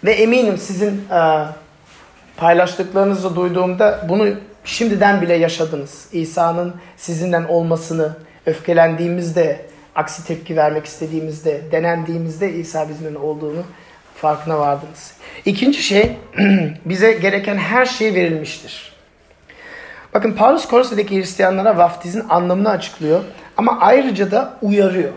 ve 0.05 0.13
eminim 0.13 0.59
sizin 0.59 1.05
uh, 1.11 1.47
paylaştıklarınızı 2.37 3.37
duyduğumda 3.37 4.07
bunu 4.09 4.29
şimdiden 4.65 5.23
bile 5.23 5.35
yaşadınız. 5.35 6.09
İsa'nın 6.13 6.75
sizinden 6.97 7.45
olmasını, 7.45 8.17
öfkelendiğimizde, 8.47 9.67
aksi 9.95 10.27
tepki 10.27 10.57
vermek 10.57 10.87
istediğimizde, 10.87 11.63
denendiğimizde 11.73 12.53
İsa 12.53 12.89
bizimle 12.89 13.19
olduğunu 13.19 13.63
farkına 14.15 14.59
vardınız. 14.59 15.13
İkinci 15.45 15.83
şey, 15.83 16.17
bize 16.85 17.13
gereken 17.13 17.57
her 17.57 17.87
şey 17.87 18.15
verilmiştir. 18.15 18.96
Bakın 20.17 20.33
Paulus 20.33 20.69
Kolose'deki 20.69 21.17
Hristiyanlara 21.17 21.77
vaftizin 21.77 22.25
anlamını 22.29 22.71
açıklıyor 22.71 23.21
ama 23.57 23.79
ayrıca 23.81 24.31
da 24.31 24.59
uyarıyor. 24.63 25.13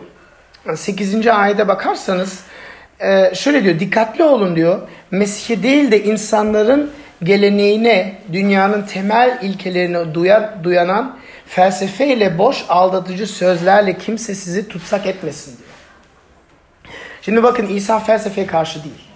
8. 0.75 1.27
ayete 1.27 1.67
bakarsanız 1.67 2.39
e, 2.99 3.35
şöyle 3.35 3.63
diyor 3.63 3.79
dikkatli 3.79 4.23
olun 4.23 4.55
diyor. 4.55 4.81
Mesih'e 5.11 5.63
değil 5.63 5.91
de 5.91 6.03
insanların 6.03 6.91
geleneğine, 7.23 8.21
dünyanın 8.33 8.81
temel 8.81 9.39
ilkelerine 9.41 10.13
duyar, 10.13 10.63
duyanan 10.63 11.17
felsefeyle 11.45 12.37
boş 12.37 12.65
aldatıcı 12.69 13.27
sözlerle 13.27 13.97
kimse 13.97 14.35
sizi 14.35 14.67
tutsak 14.67 15.07
etmesin 15.07 15.57
diyor. 15.57 15.69
Şimdi 17.21 17.43
bakın 17.43 17.67
İsa 17.67 17.99
felsefeye 17.99 18.47
karşı 18.47 18.83
değil. 18.83 19.08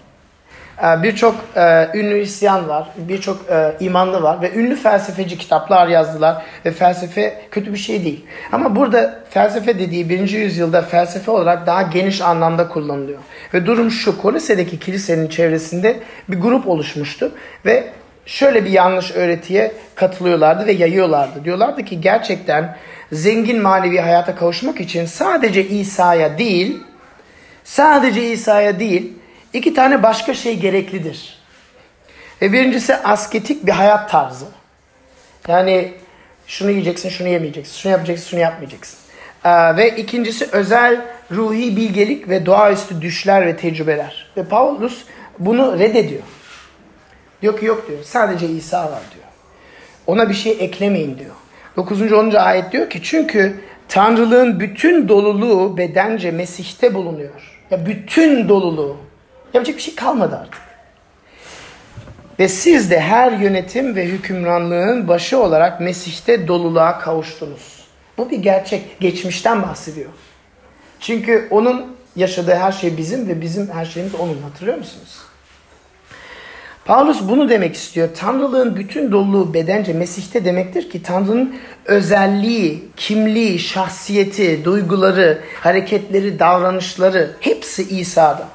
Ee, 0.81 1.03
birçok 1.03 1.35
e, 1.55 1.89
ünlü 1.93 2.19
isyan 2.19 2.69
var, 2.69 2.89
birçok 2.97 3.49
e, 3.49 3.75
imanlı 3.79 4.23
var 4.23 4.41
ve 4.41 4.53
ünlü 4.53 4.75
felsefeci 4.75 5.37
kitaplar 5.37 5.87
yazdılar 5.87 6.43
ve 6.65 6.71
felsefe 6.71 7.41
kötü 7.51 7.73
bir 7.73 7.77
şey 7.77 8.03
değil. 8.03 8.25
Ama 8.51 8.75
burada 8.75 9.19
felsefe 9.29 9.79
dediği 9.79 10.09
birinci 10.09 10.37
yüzyılda 10.37 10.81
felsefe 10.81 11.31
olarak 11.31 11.67
daha 11.67 11.81
geniş 11.81 12.21
anlamda 12.21 12.67
kullanılıyor. 12.67 13.19
Ve 13.53 13.65
durum 13.65 13.91
şu, 13.91 14.21
Kolose'deki 14.21 14.79
kilisenin 14.79 15.27
çevresinde 15.27 15.99
bir 16.29 16.39
grup 16.39 16.67
oluşmuştu 16.67 17.31
ve 17.65 17.83
şöyle 18.25 18.65
bir 18.65 18.69
yanlış 18.69 19.11
öğretiye 19.11 19.71
katılıyorlardı 19.95 20.65
ve 20.65 20.71
yayıyorlardı. 20.71 21.45
Diyorlardı 21.45 21.85
ki 21.85 22.01
gerçekten 22.01 22.77
zengin 23.11 23.61
manevi 23.61 23.99
hayata 23.99 24.35
kavuşmak 24.35 24.81
için 24.81 25.05
sadece 25.05 25.67
İsa'ya 25.67 26.37
değil, 26.37 26.79
sadece 27.63 28.31
İsa'ya 28.31 28.79
değil, 28.79 29.13
iki 29.53 29.73
tane 29.73 30.03
başka 30.03 30.33
şey 30.33 30.59
gereklidir. 30.59 31.39
Ve 32.41 32.53
birincisi 32.53 32.95
asketik 32.95 33.65
bir 33.65 33.71
hayat 33.71 34.11
tarzı. 34.11 34.45
Yani 35.47 35.93
şunu 36.47 36.71
yiyeceksin, 36.71 37.09
şunu 37.09 37.27
yemeyeceksin, 37.27 37.77
şunu 37.77 37.91
yapacaksın, 37.91 38.29
şunu 38.29 38.39
yapmayacaksın. 38.39 38.99
Ee, 39.45 39.77
ve 39.77 39.95
ikincisi 39.95 40.47
özel 40.51 41.01
ruhi 41.31 41.77
bilgelik 41.77 42.29
ve 42.29 42.45
doğaüstü 42.45 43.01
düşler 43.01 43.47
ve 43.47 43.57
tecrübeler. 43.57 44.31
Ve 44.37 44.43
Paulus 44.43 45.03
bunu 45.39 45.79
reddediyor. 45.79 46.23
Diyor 47.41 47.59
ki 47.59 47.65
yok 47.65 47.87
diyor. 47.87 48.03
Sadece 48.03 48.47
İsa 48.47 48.83
var 48.83 49.01
diyor. 49.13 49.25
Ona 50.07 50.29
bir 50.29 50.33
şey 50.33 50.57
eklemeyin 50.59 51.17
diyor. 51.17 51.35
9. 51.77 52.13
10. 52.13 52.31
ayet 52.31 52.71
diyor 52.71 52.89
ki 52.89 53.03
çünkü 53.03 53.61
Tanrılığın 53.89 54.59
bütün 54.59 55.07
doluluğu 55.07 55.77
bedence 55.77 56.31
Mesih'te 56.31 56.93
bulunuyor. 56.93 57.59
Ya 57.71 57.85
bütün 57.85 58.49
doluluğu. 58.49 58.97
Yapacak 59.53 59.77
bir 59.77 59.81
şey 59.81 59.95
kalmadı 59.95 60.39
artık. 60.41 60.61
Ve 62.39 62.47
siz 62.47 62.91
de 62.91 62.99
her 62.99 63.31
yönetim 63.31 63.95
ve 63.95 64.05
hükümranlığın 64.05 65.07
başı 65.07 65.39
olarak 65.39 65.81
Mesih'te 65.81 66.47
doluluğa 66.47 66.99
kavuştunuz. 66.99 67.83
Bu 68.17 68.29
bir 68.29 68.37
gerçek. 68.37 68.99
Geçmişten 68.99 69.63
bahsediyor. 69.63 70.09
Çünkü 70.99 71.47
onun 71.51 71.95
yaşadığı 72.15 72.55
her 72.55 72.71
şey 72.71 72.97
bizim 72.97 73.27
ve 73.27 73.41
bizim 73.41 73.71
her 73.71 73.85
şeyimiz 73.85 74.15
onun. 74.15 74.41
Hatırlıyor 74.41 74.77
musunuz? 74.77 75.19
Paulus 76.85 77.21
bunu 77.29 77.49
demek 77.49 77.75
istiyor. 77.75 78.09
Tanrılığın 78.15 78.75
bütün 78.75 79.11
doluluğu 79.11 79.53
bedence 79.53 79.93
Mesih'te 79.93 80.45
demektir 80.45 80.89
ki 80.89 81.03
Tanrı'nın 81.03 81.55
özelliği, 81.85 82.83
kimliği, 82.97 83.59
şahsiyeti, 83.59 84.65
duyguları, 84.65 85.41
hareketleri, 85.59 86.39
davranışları 86.39 87.31
hepsi 87.39 87.99
İsa'da. 87.99 88.47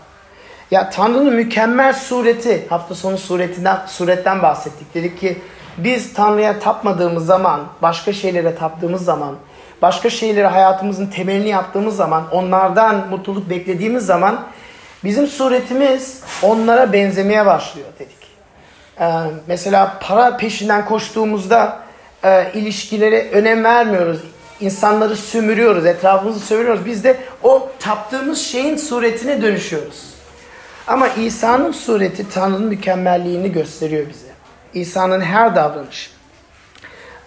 Ya 0.71 0.91
Tanrı'nın 0.91 1.35
mükemmel 1.35 1.93
sureti, 1.93 2.67
hafta 2.69 2.95
sonu 2.95 3.19
suretinden, 3.19 3.79
suretten 3.87 4.43
bahsettik. 4.43 4.95
Dedik 4.95 5.21
ki 5.21 5.39
biz 5.79 6.13
Tanrı'ya 6.13 6.59
tapmadığımız 6.59 7.27
zaman, 7.27 7.61
başka 7.83 8.13
şeylere 8.13 8.55
taptığımız 8.55 9.05
zaman, 9.05 9.35
başka 9.83 10.11
şeyleri 10.11 10.47
hayatımızın 10.47 11.07
temelini 11.07 11.49
yaptığımız 11.49 11.97
zaman, 11.97 12.25
onlardan 12.33 13.09
mutluluk 13.11 13.51
beklediğimiz 13.51 14.07
zaman 14.07 14.45
bizim 15.05 15.27
suretimiz 15.27 16.23
onlara 16.43 16.93
benzemeye 16.93 17.47
başlıyor 17.47 17.89
dedik. 17.99 18.17
Ee, 19.01 19.07
mesela 19.47 19.99
para 20.01 20.37
peşinden 20.37 20.85
koştuğumuzda 20.85 21.79
e, 22.25 22.53
ilişkilere 22.55 23.31
önem 23.31 23.65
vermiyoruz. 23.65 24.19
İnsanları 24.61 25.17
sömürüyoruz, 25.17 25.87
etrafımızı 25.87 26.41
sömürüyoruz. 26.41 26.87
Biz 26.87 27.05
de 27.05 27.17
o 27.43 27.69
taptığımız 27.79 28.39
şeyin 28.39 28.77
suretine 28.77 29.43
dönüşüyoruz. 29.43 30.18
Ama 30.89 31.09
İsa'nın 31.09 31.73
sureti 31.73 32.31
Tanrı'nın 32.31 32.65
mükemmelliğini 32.65 33.53
gösteriyor 33.53 34.09
bize. 34.09 34.29
İsa'nın 34.75 35.21
her 35.21 35.57
davranışı. 35.57 36.11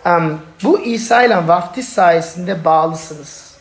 Um, 0.06 0.42
bu 0.64 0.80
İsa 0.80 1.24
ile 1.24 1.48
vaftiz 1.48 1.90
sayesinde 1.90 2.66
bağlısınız. 2.66 3.56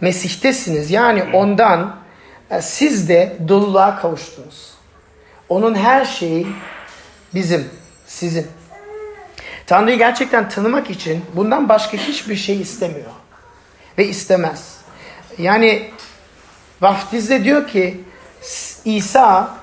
Mesih'tesiniz. 0.00 0.90
Yani 0.90 1.24
ondan 1.32 1.96
e, 2.50 2.62
siz 2.62 3.08
de 3.08 3.36
doluluğa 3.48 3.96
kavuştunuz. 3.96 4.74
Onun 5.48 5.74
her 5.74 6.04
şeyi 6.04 6.46
bizim, 7.34 7.70
sizin. 8.06 8.46
Tanrı'yı 9.66 9.98
gerçekten 9.98 10.48
tanımak 10.48 10.90
için 10.90 11.24
bundan 11.34 11.68
başka 11.68 11.96
hiçbir 11.96 12.36
şey 12.36 12.60
istemiyor. 12.60 13.10
Ve 13.98 14.06
istemez. 14.06 14.78
Yani 15.38 15.90
vaftizde 16.80 17.44
diyor 17.44 17.68
ki 17.68 18.04
İsa 18.86 19.54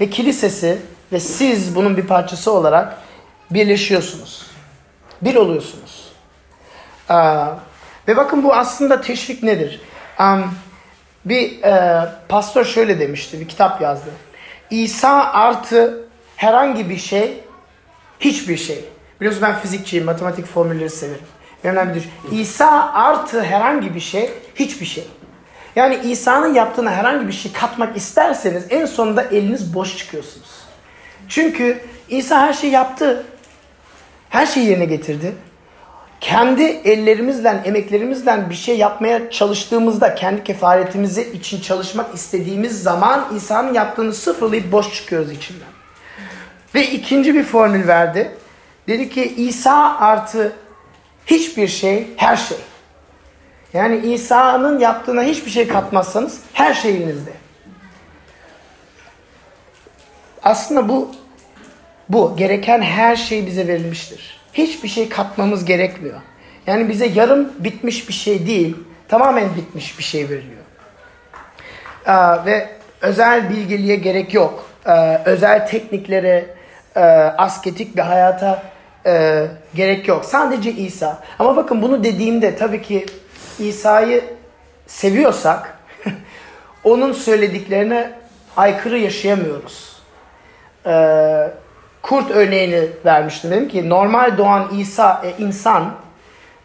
ve 0.00 0.10
kilisesi 0.10 0.78
ve 1.12 1.20
siz 1.20 1.74
bunun 1.74 1.96
bir 1.96 2.06
parçası 2.06 2.52
olarak 2.52 2.96
birleşiyorsunuz. 3.50 4.46
Bir 5.22 5.34
oluyorsunuz. 5.34 6.12
Ve 8.08 8.16
bakın 8.16 8.42
bu 8.42 8.54
aslında 8.54 9.00
teşvik 9.00 9.42
nedir? 9.42 9.80
Bir 11.24 11.62
e, 11.62 12.04
pastör 12.28 12.64
şöyle 12.64 13.00
demişti, 13.00 13.40
bir 13.40 13.48
kitap 13.48 13.80
yazdı. 13.80 14.10
İsa 14.70 15.32
artı 15.32 16.04
herhangi 16.36 16.90
bir 16.90 16.98
şey, 16.98 17.44
hiçbir 18.20 18.56
şey. 18.56 18.84
Biliyorsunuz 19.20 19.48
ben 19.48 19.58
fizikçiyim, 19.58 20.04
matematik 20.04 20.46
formülleri 20.46 20.90
severim. 20.90 21.24
Önemli 21.64 21.94
bir 21.94 22.38
İsa 22.38 22.92
artı 22.92 23.42
herhangi 23.42 23.94
bir 23.94 24.00
şey, 24.00 24.30
hiçbir 24.54 24.86
şey. 24.86 25.04
Yani 25.76 25.96
İsa'nın 26.04 26.54
yaptığına 26.54 26.90
herhangi 26.90 27.28
bir 27.28 27.32
şey 27.32 27.52
katmak 27.52 27.96
isterseniz 27.96 28.64
en 28.70 28.86
sonunda 28.86 29.22
eliniz 29.22 29.74
boş 29.74 29.96
çıkıyorsunuz. 29.96 30.50
Çünkü 31.28 31.80
İsa 32.08 32.40
her 32.40 32.52
şeyi 32.52 32.72
yaptı. 32.72 33.26
Her 34.30 34.46
şeyi 34.46 34.66
yerine 34.68 34.84
getirdi. 34.84 35.32
Kendi 36.20 36.62
ellerimizle, 36.62 37.62
emeklerimizle 37.64 38.50
bir 38.50 38.54
şey 38.54 38.78
yapmaya 38.78 39.30
çalıştığımızda, 39.30 40.14
kendi 40.14 40.44
kefaretimizi 40.44 41.32
için 41.32 41.60
çalışmak 41.60 42.14
istediğimiz 42.14 42.82
zaman 42.82 43.28
İsa'nın 43.36 43.74
yaptığını 43.74 44.14
sıfırlayıp 44.14 44.72
boş 44.72 44.94
çıkıyoruz 44.94 45.32
içinden. 45.32 45.68
Ve 46.74 46.86
ikinci 46.86 47.34
bir 47.34 47.42
formül 47.42 47.88
verdi. 47.88 48.36
Dedi 48.88 49.10
ki 49.10 49.34
İsa 49.36 49.96
artı 49.98 50.52
hiçbir 51.26 51.68
şey, 51.68 52.08
her 52.16 52.36
şey. 52.36 52.58
Yani 53.74 53.96
İsa'nın 53.96 54.78
yaptığına 54.78 55.22
hiçbir 55.22 55.50
şey 55.50 55.68
katmazsanız 55.68 56.40
her 56.52 56.74
şey 56.74 56.90
elinizde. 56.96 57.30
Aslında 60.42 60.88
bu 60.88 61.10
bu 62.08 62.36
gereken 62.36 62.82
her 62.82 63.16
şey 63.16 63.46
bize 63.46 63.68
verilmiştir. 63.68 64.40
Hiçbir 64.52 64.88
şey 64.88 65.08
katmamız 65.08 65.64
gerekmiyor. 65.64 66.20
Yani 66.66 66.88
bize 66.88 67.06
yarım 67.06 67.52
bitmiş 67.58 68.08
bir 68.08 68.12
şey 68.12 68.46
değil, 68.46 68.76
tamamen 69.08 69.56
bitmiş 69.56 69.98
bir 69.98 70.04
şey 70.04 70.28
veriliyor. 70.28 70.62
Ee, 72.06 72.46
ve 72.46 72.68
özel 73.00 73.50
bilgiliğe 73.50 73.96
gerek 73.96 74.34
yok. 74.34 74.70
Ee, 74.86 75.20
özel 75.24 75.66
tekniklere, 75.66 76.46
e, 76.96 77.00
asketik 77.38 77.96
bir 77.96 78.02
hayata 78.02 78.62
e, 79.06 79.46
gerek 79.74 80.08
yok. 80.08 80.24
Sadece 80.24 80.72
İsa. 80.72 81.22
Ama 81.38 81.56
bakın 81.56 81.82
bunu 81.82 82.04
dediğimde 82.04 82.56
tabii 82.56 82.82
ki 82.82 83.06
İsa'yı 83.58 84.24
seviyorsak 84.86 85.78
onun 86.84 87.12
söylediklerine 87.12 88.12
aykırı 88.56 88.98
yaşayamıyoruz. 88.98 89.94
Ee, 90.86 91.50
kurt 92.02 92.30
örneğini 92.30 92.88
vermiştim. 93.04 93.50
Dedim 93.50 93.68
ki 93.68 93.88
normal 93.88 94.38
doğan 94.38 94.68
İsa 94.78 95.22
e, 95.24 95.42
insan 95.42 95.94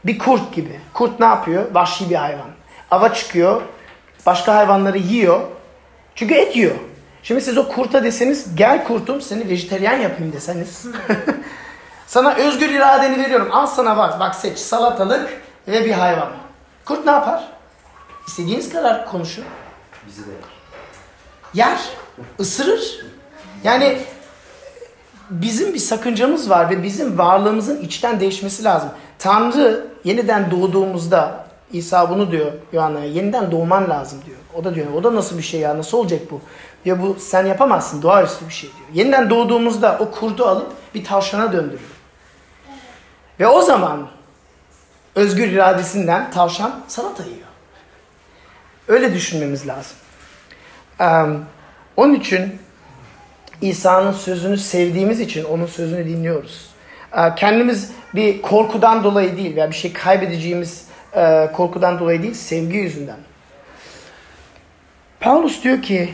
bir 0.06 0.19
kurt 0.19 0.54
gibi. 0.54 0.80
Kurt 0.93 1.19
ne 1.19 1.25
yapıyor? 1.25 1.65
Vahşi 1.73 2.10
bir 2.10 2.15
hayvan. 2.15 2.49
Ava 2.91 3.13
çıkıyor. 3.13 3.62
Başka 4.25 4.56
hayvanları 4.56 4.97
yiyor. 4.97 5.41
Çünkü 6.15 6.34
et 6.34 6.56
yiyor. 6.56 6.75
Şimdi 7.23 7.41
siz 7.41 7.58
o 7.58 7.67
kurta 7.67 8.04
deseniz 8.04 8.56
gel 8.56 8.84
kurtum 8.84 9.21
seni 9.21 9.49
vejeteryan 9.49 9.97
yapayım 9.97 10.34
deseniz. 10.34 10.86
sana 12.08 12.36
özgür 12.36 12.69
iradeni 12.69 13.23
veriyorum. 13.23 13.49
Al 13.52 13.67
sana 13.67 13.97
var. 13.97 14.19
Bak 14.19 14.36
seç 14.36 14.58
salatalık 14.58 15.41
ve 15.67 15.86
bir 15.86 15.91
hayvan. 15.91 16.30
Kurt 16.89 17.06
ne 17.06 17.12
yapar? 17.12 17.43
İstediğiniz 18.28 18.69
kadar 18.69 19.06
konuşun. 19.06 19.43
Bizi 20.08 20.21
de 20.21 20.32
Yer, 21.54 21.80
ısırır. 22.39 23.06
Yani 23.63 23.97
bizim 25.30 25.73
bir 25.73 25.80
sakıncamız 25.80 26.49
var 26.49 26.69
ve 26.69 26.84
bizim 26.84 27.17
varlığımızın 27.17 27.82
içten 27.82 28.19
değişmesi 28.19 28.63
lazım. 28.63 28.89
Tanrı 29.19 29.88
yeniden 30.04 30.52
doğduğumuzda 30.52 31.45
İsa 31.71 32.10
bunu 32.10 32.32
diyor 32.32 32.52
Yohanna'ya 32.73 33.06
yeniden 33.06 33.52
doğman 33.52 33.89
lazım 33.89 34.19
diyor. 34.25 34.38
O 34.56 34.63
da 34.63 34.75
diyor 34.75 34.93
o 34.93 35.04
da 35.04 35.15
nasıl 35.15 35.38
bir 35.38 35.43
şey 35.43 35.60
ya 35.60 35.78
nasıl 35.78 35.97
olacak 35.97 36.21
bu? 36.32 36.41
Diyor 36.86 37.02
bu 37.02 37.17
sen 37.19 37.45
yapamazsın 37.45 38.02
doğaüstü 38.02 38.47
bir 38.47 38.54
şey 38.54 38.69
diyor. 38.69 38.89
Yeniden 38.93 39.30
doğduğumuzda 39.30 39.97
o 39.99 40.12
kurdu 40.12 40.45
alıp 40.45 40.71
bir 40.95 41.04
tavşana 41.04 41.54
döndürüyor. 41.54 41.91
Ve 43.39 43.47
o 43.47 43.62
zaman 43.62 44.08
özgür 45.15 45.48
iradesinden 45.48 46.32
tavşan 46.32 46.82
salata 46.88 47.24
yiyor. 47.24 47.48
Öyle 48.88 49.13
düşünmemiz 49.13 49.67
lazım. 49.67 49.98
Onun 51.98 52.13
için 52.13 52.60
İsa'nın 53.62 54.12
sözünü 54.12 54.58
sevdiğimiz 54.58 55.19
için 55.19 55.43
onun 55.43 55.65
sözünü 55.65 56.06
dinliyoruz. 56.06 56.69
Kendimiz 57.36 57.91
bir 58.15 58.41
korkudan 58.41 59.04
dolayı 59.04 59.38
değil 59.38 59.56
veya 59.56 59.69
bir 59.69 59.76
şey 59.76 59.93
kaybedeceğimiz 59.93 60.86
uh, 61.15 61.54
korkudan 61.54 62.00
dolayı 62.00 62.24
değil, 62.24 62.34
sevgi 62.34 62.78
yüzünden. 62.78 63.17
Paulus 65.19 65.63
diyor 65.63 65.82
ki 65.82 66.13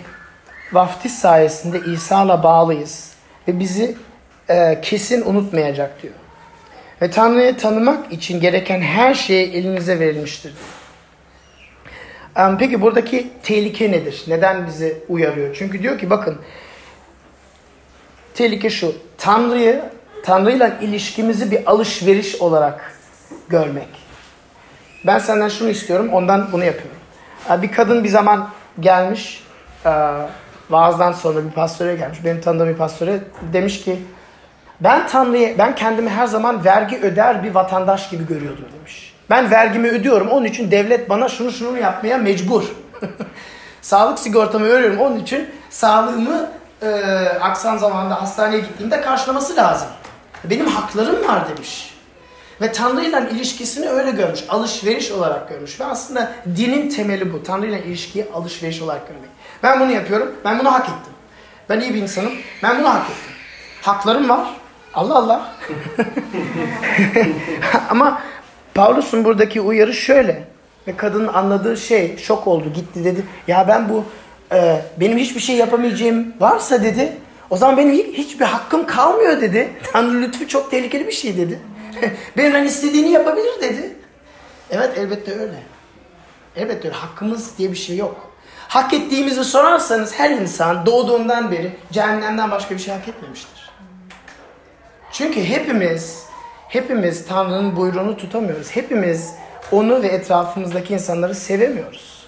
vaftiz 0.74 1.20
sayesinde 1.20 1.80
İsa'la 1.80 2.44
bağlıyız 2.44 3.14
ve 3.48 3.60
bizi 3.60 3.98
uh, 4.50 4.82
kesin 4.82 5.26
unutmayacak 5.26 6.04
diyor. 6.04 6.14
Ve 7.02 7.12
Tanrı'yı 7.12 7.58
tanımak 7.58 8.12
için 8.12 8.40
gereken 8.40 8.82
her 8.82 9.14
şey 9.14 9.44
elinize 9.44 10.00
verilmiştir. 10.00 10.54
Peki 12.60 12.82
buradaki 12.82 13.30
tehlike 13.44 13.92
nedir? 13.92 14.24
Neden 14.28 14.68
bizi 14.68 14.98
uyarıyor? 15.10 15.56
Çünkü 15.56 15.84
diyor 15.84 16.00
ki 16.00 16.10
bakın 16.10 16.38
tehlike 18.34 18.70
şu. 18.70 18.96
Tanrı'yı 19.18 19.84
Tanrı'yla 20.24 20.78
ilişkimizi 20.82 21.52
bir 21.52 21.72
alışveriş 21.72 22.36
olarak 22.36 22.94
görmek. 23.50 23.88
Ben 25.06 25.20
senden 25.20 25.50
şunu 25.50 25.70
istiyorum, 25.70 26.10
ondan 26.14 26.52
bunu 26.52 26.64
yapıyorum. 26.64 26.98
Bir 27.62 27.72
kadın 27.72 28.04
bir 28.04 28.10
zaman 28.10 28.50
gelmiş 28.80 29.44
vaazdan 30.70 31.12
sonra 31.12 31.46
bir 31.46 31.52
pastöre 31.52 31.96
gelmiş. 31.96 32.20
Benim 32.26 32.42
tanıdığım 32.42 32.70
bir 32.70 32.78
pastöre 32.78 33.20
demiş 33.54 33.84
ki 33.84 34.00
ben 34.80 35.08
Tanrı'ya, 35.08 35.58
ben 35.58 35.76
kendimi 35.76 36.10
her 36.10 36.28
zaman 36.28 36.66
vergi 36.66 36.98
öder 36.98 37.44
bir 37.44 37.56
vatandaş 37.56 38.10
gibi 38.10 38.28
görüyordum 38.28 38.66
demiş. 38.80 39.14
Ben 39.30 39.52
vergimi 39.52 39.90
ödüyorum. 39.90 40.30
Onun 40.30 40.46
için 40.46 40.72
devlet 40.72 41.10
bana 41.10 41.30
şunu 41.30 41.52
şunu 41.52 41.78
yapmaya 41.78 42.18
mecbur. 42.18 42.64
Sağlık 43.82 44.20
sigortamı 44.20 44.66
veriyorum. 44.66 45.00
Onun 45.00 45.20
için 45.20 45.50
sağlığımı 45.70 46.50
e, 46.82 46.90
aksan 47.42 47.78
zamanında 47.78 48.22
hastaneye 48.22 48.60
gittiğimde 48.60 49.02
karşılaması 49.02 49.56
lazım. 49.56 49.88
Benim 50.44 50.68
haklarım 50.68 51.28
var 51.28 51.50
demiş. 51.50 51.96
Ve 52.62 52.72
Tanrı 52.72 53.04
ile 53.04 53.30
ilişkisini 53.32 53.90
öyle 53.90 54.12
görmüş. 54.12 54.40
Alışveriş 54.50 55.12
olarak 55.12 55.50
görmüş. 55.50 55.80
Ve 55.80 55.86
aslında 55.86 56.32
dinin 56.58 56.90
temeli 56.90 57.34
bu. 57.34 57.44
Tanrı 57.44 57.66
ile 57.68 57.84
ilişkiyi 57.84 58.26
alışveriş 58.34 58.82
olarak 58.82 59.08
görmek. 59.08 59.30
Ben 59.64 59.80
bunu 59.80 59.92
yapıyorum. 59.92 60.36
Ben 60.46 60.60
bunu 60.60 60.74
hak 60.74 60.86
ettim. 60.86 61.14
Ben 61.70 61.80
iyi 61.80 61.94
bir 61.94 62.02
insanım. 62.02 62.34
Ben 62.64 62.80
bunu 62.80 62.90
hak 62.90 63.04
ettim. 63.10 63.34
Haklarım 63.82 64.30
var. 64.30 64.48
Allah 64.96 65.16
Allah. 65.16 65.52
Ama 67.90 68.22
Paulus'un 68.74 69.26
buradaki 69.26 69.62
uyarı 69.62 69.94
şöyle. 69.94 70.44
Ve 70.88 70.98
kadının 70.98 71.28
anladığı 71.28 71.78
şey 71.78 72.18
şok 72.18 72.48
oldu. 72.48 72.74
Gitti 72.74 73.04
dedi. 73.04 73.24
Ya 73.48 73.68
ben 73.68 73.90
bu 73.90 74.04
e, 74.56 74.82
benim 75.00 75.18
hiçbir 75.18 75.40
şey 75.40 75.56
yapamayacağım 75.56 76.34
varsa 76.40 76.84
dedi. 76.84 77.18
O 77.50 77.58
zaman 77.58 77.78
benim 77.78 77.92
hiçbir 77.94 78.46
hakkım 78.46 78.88
kalmıyor 78.88 79.42
dedi. 79.42 79.70
Tanrı 79.94 80.22
lütfu 80.22 80.48
çok 80.48 80.72
tehlikeli 80.72 81.08
bir 81.08 81.12
şey 81.12 81.38
dedi. 81.38 81.60
Benimle 82.38 82.66
istediğini 82.66 83.10
yapabilir 83.10 83.62
dedi. 83.62 83.96
Evet 84.72 84.98
elbette 84.98 85.40
öyle. 85.40 85.64
Elbette 86.56 86.88
öyle. 86.88 86.98
Hakkımız 86.98 87.58
diye 87.58 87.72
bir 87.72 87.78
şey 87.78 87.98
yok. 87.98 88.32
Hak 88.68 88.94
ettiğimizi 88.94 89.46
sorarsanız 89.46 90.14
her 90.20 90.30
insan 90.30 90.86
doğduğundan 90.86 91.52
beri 91.52 91.76
cehennemden 91.92 92.52
başka 92.52 92.76
bir 92.76 92.80
şey 92.80 92.94
hak 92.94 93.08
etmemiştir. 93.08 93.65
Çünkü 95.18 95.44
hepimiz 95.44 96.26
hepimiz 96.68 97.26
Tanrı'nın 97.26 97.76
buyruğunu 97.76 98.18
tutamıyoruz. 98.18 98.72
Hepimiz 98.72 99.34
onu 99.72 100.04
ve 100.04 100.08
etrafımızdaki 100.08 100.94
insanları 100.94 101.36
sevemiyoruz. 101.36 102.26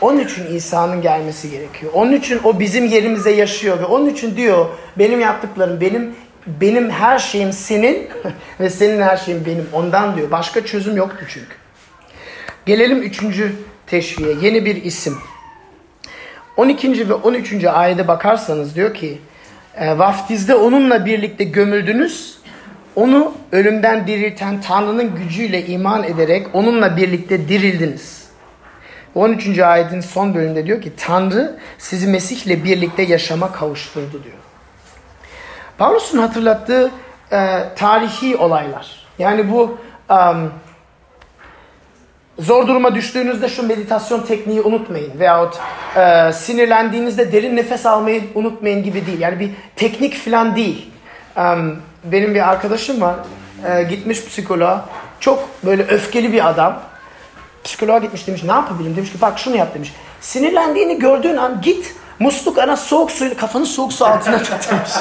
Onun 0.00 0.18
için 0.18 0.56
İsa'nın 0.56 1.02
gelmesi 1.02 1.50
gerekiyor. 1.50 1.92
Onun 1.94 2.12
için 2.12 2.40
o 2.44 2.60
bizim 2.60 2.86
yerimize 2.86 3.30
yaşıyor 3.30 3.78
ve 3.78 3.84
onun 3.84 4.06
için 4.06 4.36
diyor 4.36 4.66
benim 4.98 5.20
yaptıklarım, 5.20 5.80
benim 5.80 6.14
benim 6.46 6.90
her 6.90 7.18
şeyim 7.18 7.52
senin 7.52 8.08
ve 8.60 8.70
senin 8.70 9.02
her 9.02 9.16
şeyin 9.16 9.46
benim. 9.46 9.68
Ondan 9.72 10.16
diyor. 10.16 10.30
Başka 10.30 10.66
çözüm 10.66 10.96
yoktu 10.96 11.24
çünkü. 11.28 11.54
Gelelim 12.66 13.02
üçüncü 13.02 13.52
teşviğe. 13.86 14.34
Yeni 14.42 14.64
bir 14.64 14.84
isim. 14.84 15.18
12. 16.56 17.08
ve 17.08 17.14
13. 17.14 17.64
ayete 17.64 18.08
bakarsanız 18.08 18.76
diyor 18.76 18.94
ki 18.94 19.18
e, 19.76 19.98
vaftizde 19.98 20.54
onunla 20.54 21.06
birlikte 21.06 21.44
gömüldünüz. 21.44 22.40
Onu 22.96 23.34
ölümden 23.52 24.06
dirilten 24.06 24.60
Tanrı'nın 24.60 25.14
gücüyle 25.16 25.66
iman 25.66 26.04
ederek 26.04 26.46
onunla 26.52 26.96
birlikte 26.96 27.48
dirildiniz. 27.48 28.20
13. 29.14 29.58
ayetin 29.58 30.00
son 30.00 30.34
bölümünde 30.34 30.66
diyor 30.66 30.82
ki 30.82 30.92
Tanrı 30.96 31.56
sizi 31.78 32.06
Mesih'le 32.06 32.64
birlikte 32.64 33.02
yaşama 33.02 33.52
kavuşturdu 33.52 34.24
diyor. 34.24 34.36
Paulus'un 35.78 36.18
hatırlattığı 36.18 36.90
e, 37.32 37.62
tarihi 37.76 38.36
olaylar. 38.36 39.06
Yani 39.18 39.50
bu 39.52 39.78
um, 40.10 40.52
zor 42.40 42.66
duruma 42.66 42.94
düştüğünüzde 42.94 43.48
şu 43.48 43.66
meditasyon 43.66 44.22
tekniği 44.22 44.60
unutmayın. 44.60 45.20
Veyahut 45.20 45.58
e, 45.96 46.32
sinirlendiğinizde 46.32 47.32
derin 47.32 47.56
nefes 47.56 47.86
almayı 47.86 48.22
unutmayın 48.34 48.82
gibi 48.82 49.06
değil. 49.06 49.20
Yani 49.20 49.40
bir 49.40 49.50
teknik 49.76 50.14
falan 50.14 50.56
değil. 50.56 50.90
Um, 51.36 51.76
benim 52.04 52.34
bir 52.34 52.50
arkadaşım 52.50 53.00
var. 53.00 53.14
E, 53.68 53.82
gitmiş 53.82 54.24
psikoloğa. 54.24 54.84
Çok 55.20 55.48
böyle 55.64 55.82
öfkeli 55.82 56.32
bir 56.32 56.48
adam. 56.48 56.82
Psikoloğa 57.64 57.98
gitmiş 57.98 58.26
demiş 58.26 58.42
ne 58.42 58.52
yapabilirim? 58.52 58.96
Demiş 58.96 59.12
ki 59.12 59.20
bak 59.20 59.38
şunu 59.38 59.56
yap 59.56 59.74
demiş. 59.74 59.92
Sinirlendiğini 60.20 60.98
gördüğün 60.98 61.36
an 61.36 61.60
git 61.62 61.94
musluk 62.20 62.58
ana 62.58 62.76
soğuk 62.76 63.10
suyu 63.10 63.36
kafanı 63.36 63.66
soğuk 63.66 63.92
su 63.92 64.06
altına 64.06 64.38
tut 64.42 64.70
demiş. 64.70 64.92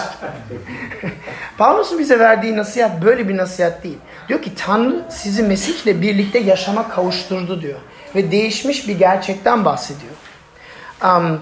Paulus'un 1.57 1.99
bize 1.99 2.19
verdiği 2.19 2.57
nasihat 2.57 3.01
böyle 3.01 3.29
bir 3.29 3.37
nasihat 3.37 3.83
değil. 3.83 3.97
Diyor 4.27 4.41
ki 4.41 4.55
Tanrı 4.55 5.05
sizi 5.09 5.43
Mesih'le 5.43 6.01
birlikte 6.01 6.39
yaşama 6.39 6.89
kavuşturdu 6.89 7.61
diyor. 7.61 7.79
Ve 8.15 8.31
değişmiş 8.31 8.87
bir 8.87 8.99
gerçekten 8.99 9.65
bahsediyor. 9.65 10.13
Um, 11.03 11.41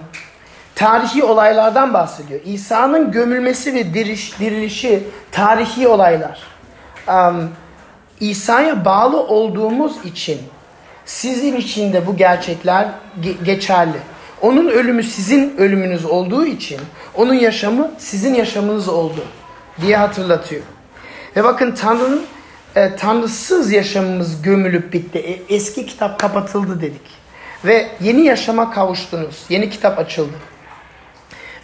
tarihi 0.76 1.24
olaylardan 1.24 1.94
bahsediyor. 1.94 2.40
İsa'nın 2.46 3.12
gömülmesi 3.12 3.74
ve 3.74 3.94
diriş, 3.94 4.40
dirilişi 4.40 5.04
tarihi 5.32 5.88
olaylar. 5.88 6.40
Um, 7.08 7.50
İsa'ya 8.20 8.86
bağlı 8.86 9.20
olduğumuz 9.20 10.06
için 10.06 10.40
sizin 11.06 11.56
için 11.56 11.94
de 11.94 12.08
bu 12.08 12.18
gerçekler 12.18 12.88
ge- 13.22 13.44
geçerli. 13.44 13.98
Onun 14.42 14.68
ölümü 14.68 15.04
sizin 15.04 15.58
ölümünüz 15.58 16.06
olduğu 16.06 16.46
için 16.46 16.80
onun 17.16 17.34
yaşamı 17.34 17.92
sizin 17.98 18.34
yaşamınız 18.34 18.88
oldu 18.88 19.26
diye 19.82 19.98
hatırlatıyor. 19.98 20.62
Ve 21.36 21.44
bakın 21.44 21.72
Tanrı'nın 21.72 22.26
e, 22.76 22.96
tanrısız 22.96 23.72
yaşamımız 23.72 24.42
gömülüp 24.42 24.94
bitti. 24.94 25.20
E, 25.20 25.56
eski 25.56 25.86
kitap 25.86 26.20
kapatıldı 26.20 26.82
dedik. 26.82 27.18
Ve 27.66 27.88
yeni 28.02 28.26
yaşama 28.26 28.72
kavuştunuz. 28.72 29.44
Yeni 29.50 29.70
kitap 29.70 30.00
açıldı. 30.00 30.34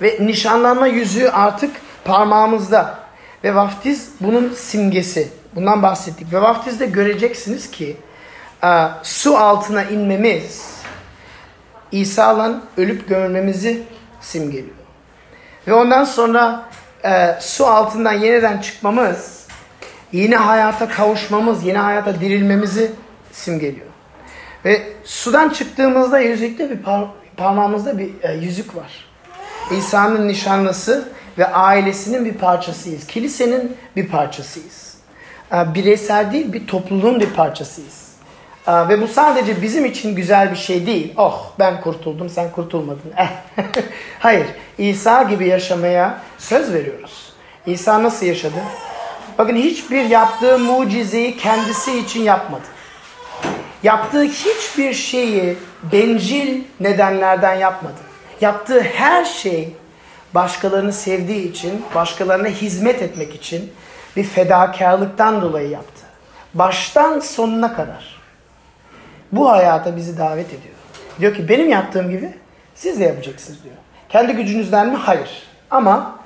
Ve 0.01 0.17
nişanlanma 0.19 0.87
yüzüğü 0.87 1.29
artık 1.29 1.71
parmağımızda. 2.05 2.99
Ve 3.43 3.55
vaftiz 3.55 4.09
bunun 4.19 4.53
simgesi. 4.53 5.29
Bundan 5.55 5.83
bahsettik. 5.83 6.33
Ve 6.33 6.41
vaftizde 6.41 6.85
göreceksiniz 6.85 7.71
ki 7.71 7.97
e, 8.63 8.87
su 9.03 9.37
altına 9.37 9.83
inmemiz 9.83 10.72
İsa'la 11.93 12.61
ölüp 12.77 13.09
gömülmemizi 13.09 13.83
simgeliyor. 14.21 14.75
Ve 15.67 15.73
ondan 15.73 16.03
sonra 16.03 16.63
e, 17.05 17.35
su 17.39 17.65
altından 17.65 18.13
yeniden 18.13 18.61
çıkmamız, 18.61 19.47
yeni 20.11 20.35
hayata 20.35 20.89
kavuşmamız, 20.89 21.63
yeni 21.63 21.77
hayata 21.77 22.21
dirilmemizi 22.21 22.91
simgeliyor. 23.31 23.87
Ve 24.65 24.81
sudan 25.03 25.49
çıktığımızda 25.49 26.19
yüzükte 26.19 26.69
bir 26.69 26.77
par 26.77 27.05
parmağımızda 27.37 27.97
bir 27.97 28.09
e, 28.21 28.33
yüzük 28.33 28.75
var. 28.75 29.05
İsa'nın 29.77 30.27
nişanlısı 30.27 31.09
ve 31.37 31.47
ailesinin 31.47 32.25
bir 32.25 32.33
parçasıyız. 32.33 33.07
Kilisenin 33.07 33.77
bir 33.95 34.07
parçasıyız. 34.07 34.97
E, 35.53 35.73
bireysel 35.73 36.31
değil 36.31 36.53
bir 36.53 36.67
topluluğun 36.67 37.19
bir 37.19 37.29
parçasıyız. 37.29 38.02
E, 38.67 38.89
ve 38.89 39.01
bu 39.01 39.07
sadece 39.07 39.61
bizim 39.61 39.85
için 39.85 40.15
güzel 40.15 40.51
bir 40.51 40.55
şey 40.55 40.85
değil. 40.85 41.13
Oh 41.17 41.51
ben 41.59 41.81
kurtuldum 41.81 42.29
sen 42.29 42.51
kurtulmadın. 42.51 43.13
Hayır 44.19 44.47
İsa 44.77 45.23
gibi 45.23 45.47
yaşamaya 45.47 46.19
söz 46.37 46.73
veriyoruz. 46.73 47.33
İsa 47.65 48.03
nasıl 48.03 48.25
yaşadı? 48.25 48.59
Bakın 49.37 49.55
hiçbir 49.55 50.05
yaptığı 50.05 50.59
mucizeyi 50.59 51.37
kendisi 51.37 51.99
için 51.99 52.21
yapmadı. 52.21 52.63
Yaptığı 53.83 54.23
hiçbir 54.23 54.93
şeyi 54.93 55.57
bencil 55.91 56.61
nedenlerden 56.79 57.55
yapmadı. 57.55 57.99
Yaptığı 58.41 58.81
her 58.81 59.25
şey 59.25 59.69
başkalarını 60.33 60.93
sevdiği 60.93 61.51
için, 61.51 61.85
başkalarına 61.95 62.47
hizmet 62.47 63.01
etmek 63.01 63.35
için 63.35 63.71
bir 64.15 64.23
fedakarlıktan 64.23 65.41
dolayı 65.41 65.69
yaptı. 65.69 66.01
Baştan 66.53 67.19
sonuna 67.19 67.75
kadar. 67.75 68.22
Bu 69.35 69.51
hayata 69.51 69.95
bizi 69.95 70.17
davet 70.17 70.47
ediyor. 70.47 70.75
Diyor 71.19 71.35
ki 71.35 71.49
benim 71.49 71.69
yaptığım 71.69 72.09
gibi 72.09 72.33
siz 72.75 72.99
de 72.99 73.03
yapacaksınız 73.03 73.63
diyor. 73.63 73.75
Kendi 74.09 74.33
gücünüzden 74.33 74.89
mi? 74.89 74.95
Hayır. 74.95 75.43
Ama 75.71 76.19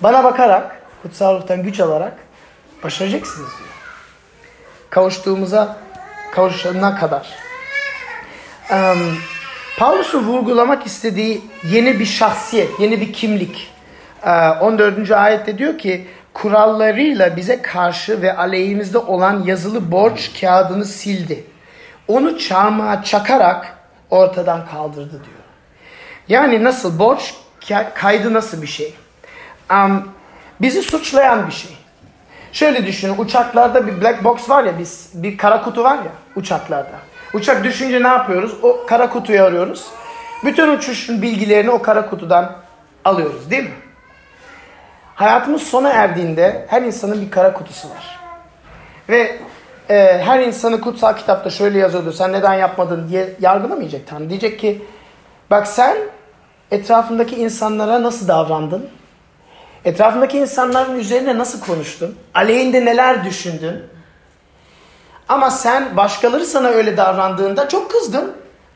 bana 0.00 0.24
bakarak, 0.24 0.82
kutsal 1.02 1.36
ruhtan 1.36 1.62
güç 1.62 1.80
alarak 1.80 2.12
başaracaksınız 2.84 3.48
diyor. 3.58 3.70
Kavuştuğumuza, 4.90 5.76
kavuşana 6.32 6.96
kadar. 6.96 7.28
Um, 8.70 9.16
Paulus'un 9.78 10.24
vurgulamak 10.24 10.86
istediği 10.86 11.40
yeni 11.70 12.00
bir 12.00 12.06
şahsiyet, 12.06 12.80
yeni 12.80 13.00
bir 13.00 13.12
kimlik. 13.12 13.72
Uh, 14.22 14.62
14. 14.62 15.10
ayette 15.10 15.58
diyor 15.58 15.78
ki, 15.78 16.06
kurallarıyla 16.34 17.36
bize 17.36 17.62
karşı 17.62 18.22
ve 18.22 18.36
aleyhimizde 18.36 18.98
olan 18.98 19.42
yazılı 19.44 19.92
borç 19.92 20.40
kağıdını 20.40 20.84
sildi. 20.84 21.44
Onu 22.08 22.38
çarmıha 22.38 23.02
çakarak 23.02 23.78
ortadan 24.10 24.66
kaldırdı 24.66 25.10
diyor. 25.10 25.42
Yani 26.28 26.64
nasıl 26.64 26.98
borç 26.98 27.34
kaydı 27.94 28.34
nasıl 28.34 28.62
bir 28.62 28.66
şey? 28.66 28.94
Um, 29.70 30.08
bizi 30.60 30.82
suçlayan 30.82 31.46
bir 31.46 31.52
şey. 31.52 31.76
Şöyle 32.52 32.86
düşünün 32.86 33.18
uçaklarda 33.18 33.86
bir 33.86 34.00
black 34.00 34.24
box 34.24 34.50
var 34.50 34.64
ya 34.64 34.78
biz 34.78 35.10
bir 35.14 35.38
kara 35.38 35.62
kutu 35.62 35.84
var 35.84 35.96
ya 35.96 36.12
uçaklarda. 36.36 36.98
Uçak 37.34 37.64
düşünce 37.64 38.02
ne 38.02 38.08
yapıyoruz? 38.08 38.54
O 38.62 38.86
kara 38.86 39.10
kutuyu 39.10 39.42
arıyoruz. 39.42 39.86
Bütün 40.44 40.68
uçuşun 40.68 41.22
bilgilerini 41.22 41.70
o 41.70 41.82
kara 41.82 42.10
kutudan 42.10 42.56
alıyoruz 43.04 43.50
değil 43.50 43.64
mi? 43.64 43.74
Hayatımız 45.14 45.62
sona 45.62 45.88
erdiğinde 45.88 46.66
her 46.70 46.82
insanın 46.82 47.20
bir 47.20 47.30
kara 47.30 47.52
kutusu 47.52 47.90
var. 47.90 48.20
Ve 49.08 49.38
e, 49.90 50.22
her 50.24 50.40
insanı 50.40 50.80
kutsal 50.80 51.16
kitapta 51.16 51.50
şöyle 51.50 51.78
yazıyordu 51.78 52.12
sen 52.12 52.32
neden 52.32 52.54
yapmadın 52.54 53.08
diye 53.08 53.36
yargılamayacak 53.40 54.06
Tanrı. 54.06 54.30
Diyecek 54.30 54.60
ki 54.60 54.82
bak 55.50 55.66
sen 55.66 55.96
etrafındaki 56.70 57.36
insanlara 57.36 58.02
nasıl 58.02 58.28
davrandın? 58.28 58.88
Etrafındaki 59.84 60.38
insanların 60.38 60.98
üzerine 60.98 61.38
nasıl 61.38 61.60
konuştun? 61.60 62.18
Aleyhinde 62.34 62.84
neler 62.84 63.24
düşündün? 63.24 63.82
Ama 65.28 65.50
sen 65.50 65.96
başkaları 65.96 66.46
sana 66.46 66.68
öyle 66.68 66.96
davrandığında 66.96 67.68
çok 67.68 67.90
kızdın. 67.90 68.32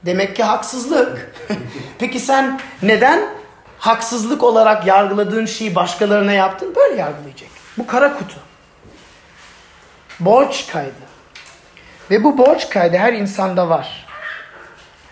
Demek 0.06 0.36
ki 0.36 0.42
haksızlık. 0.42 1.32
Peki 1.98 2.20
sen 2.20 2.60
neden 2.82 3.20
haksızlık 3.78 4.42
olarak 4.42 4.86
yargıladığın 4.86 5.46
şeyi 5.46 5.74
başkalarına 5.74 6.32
yaptın? 6.32 6.74
Böyle 6.76 7.00
yargılayacak. 7.00 7.48
Bu 7.78 7.86
kara 7.86 8.12
kutu. 8.18 8.36
Borç 10.20 10.66
kaydı. 10.66 11.06
Ve 12.10 12.24
bu 12.24 12.38
borç 12.38 12.68
kaydı 12.68 12.96
her 12.96 13.12
insanda 13.12 13.68
var. 13.68 14.06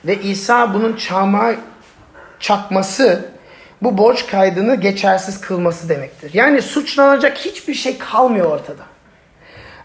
Ve 0.05 0.21
İsa 0.21 0.75
bunun 0.75 0.97
çamağı 0.97 1.57
çakması 2.41 3.31
bu 3.83 3.99
borç 3.99 4.27
kaydını 4.27 4.75
geçersiz 4.75 5.41
kılması 5.41 5.89
demektir. 5.89 6.35
Yani 6.35 6.63
suçlanacak 6.63 7.39
hiçbir 7.39 7.75
şey 7.75 7.99
kalmıyor 7.99 8.51
ortada. 8.51 8.83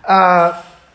Ee, 0.09 0.51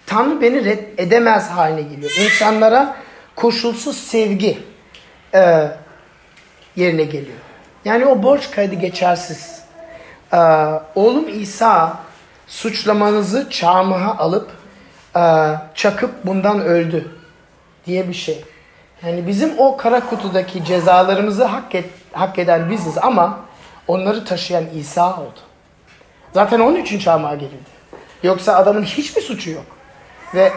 Tanrı 0.06 0.40
beni 0.40 0.64
red 0.64 0.98
edemez 0.98 1.50
haline 1.50 1.82
geliyor. 1.82 2.12
İnsanlara 2.24 2.96
koşulsuz 3.37 3.96
sevgi 3.96 4.58
e, 5.34 5.68
yerine 6.76 7.04
geliyor. 7.04 7.38
Yani 7.84 8.06
o 8.06 8.22
borç 8.22 8.50
kaydı 8.50 8.74
geçersiz. 8.74 9.64
Ee, 10.32 10.37
oğlum 10.94 11.28
İsa 11.28 12.03
suçlamanızı 12.46 13.50
çarmıha 13.50 14.18
alıp 14.18 14.50
e, 15.16 15.20
çakıp 15.74 16.26
bundan 16.26 16.61
öldü 16.61 17.11
diye 17.87 18.09
bir 18.09 18.14
şey. 18.14 18.44
Yani 19.07 19.26
bizim 19.26 19.59
o 19.59 19.76
kara 19.76 20.00
kutudaki 20.00 20.64
cezalarımızı 20.64 21.44
hak, 21.44 21.74
et, 21.74 21.85
hak 22.12 22.38
eden 22.38 22.70
biziz 22.70 22.98
ama 22.98 23.38
onları 23.88 24.24
taşıyan 24.24 24.64
İsa 24.74 25.16
oldu. 25.16 25.40
Zaten 26.33 26.61
onun 26.61 26.76
için 26.76 26.98
çarmıha 26.98 27.35
gerildi. 27.35 27.74
Yoksa 28.22 28.57
adamın 28.57 28.83
hiçbir 28.83 29.22
suçu 29.22 29.50
yok. 29.50 29.64
Ve 30.35 30.52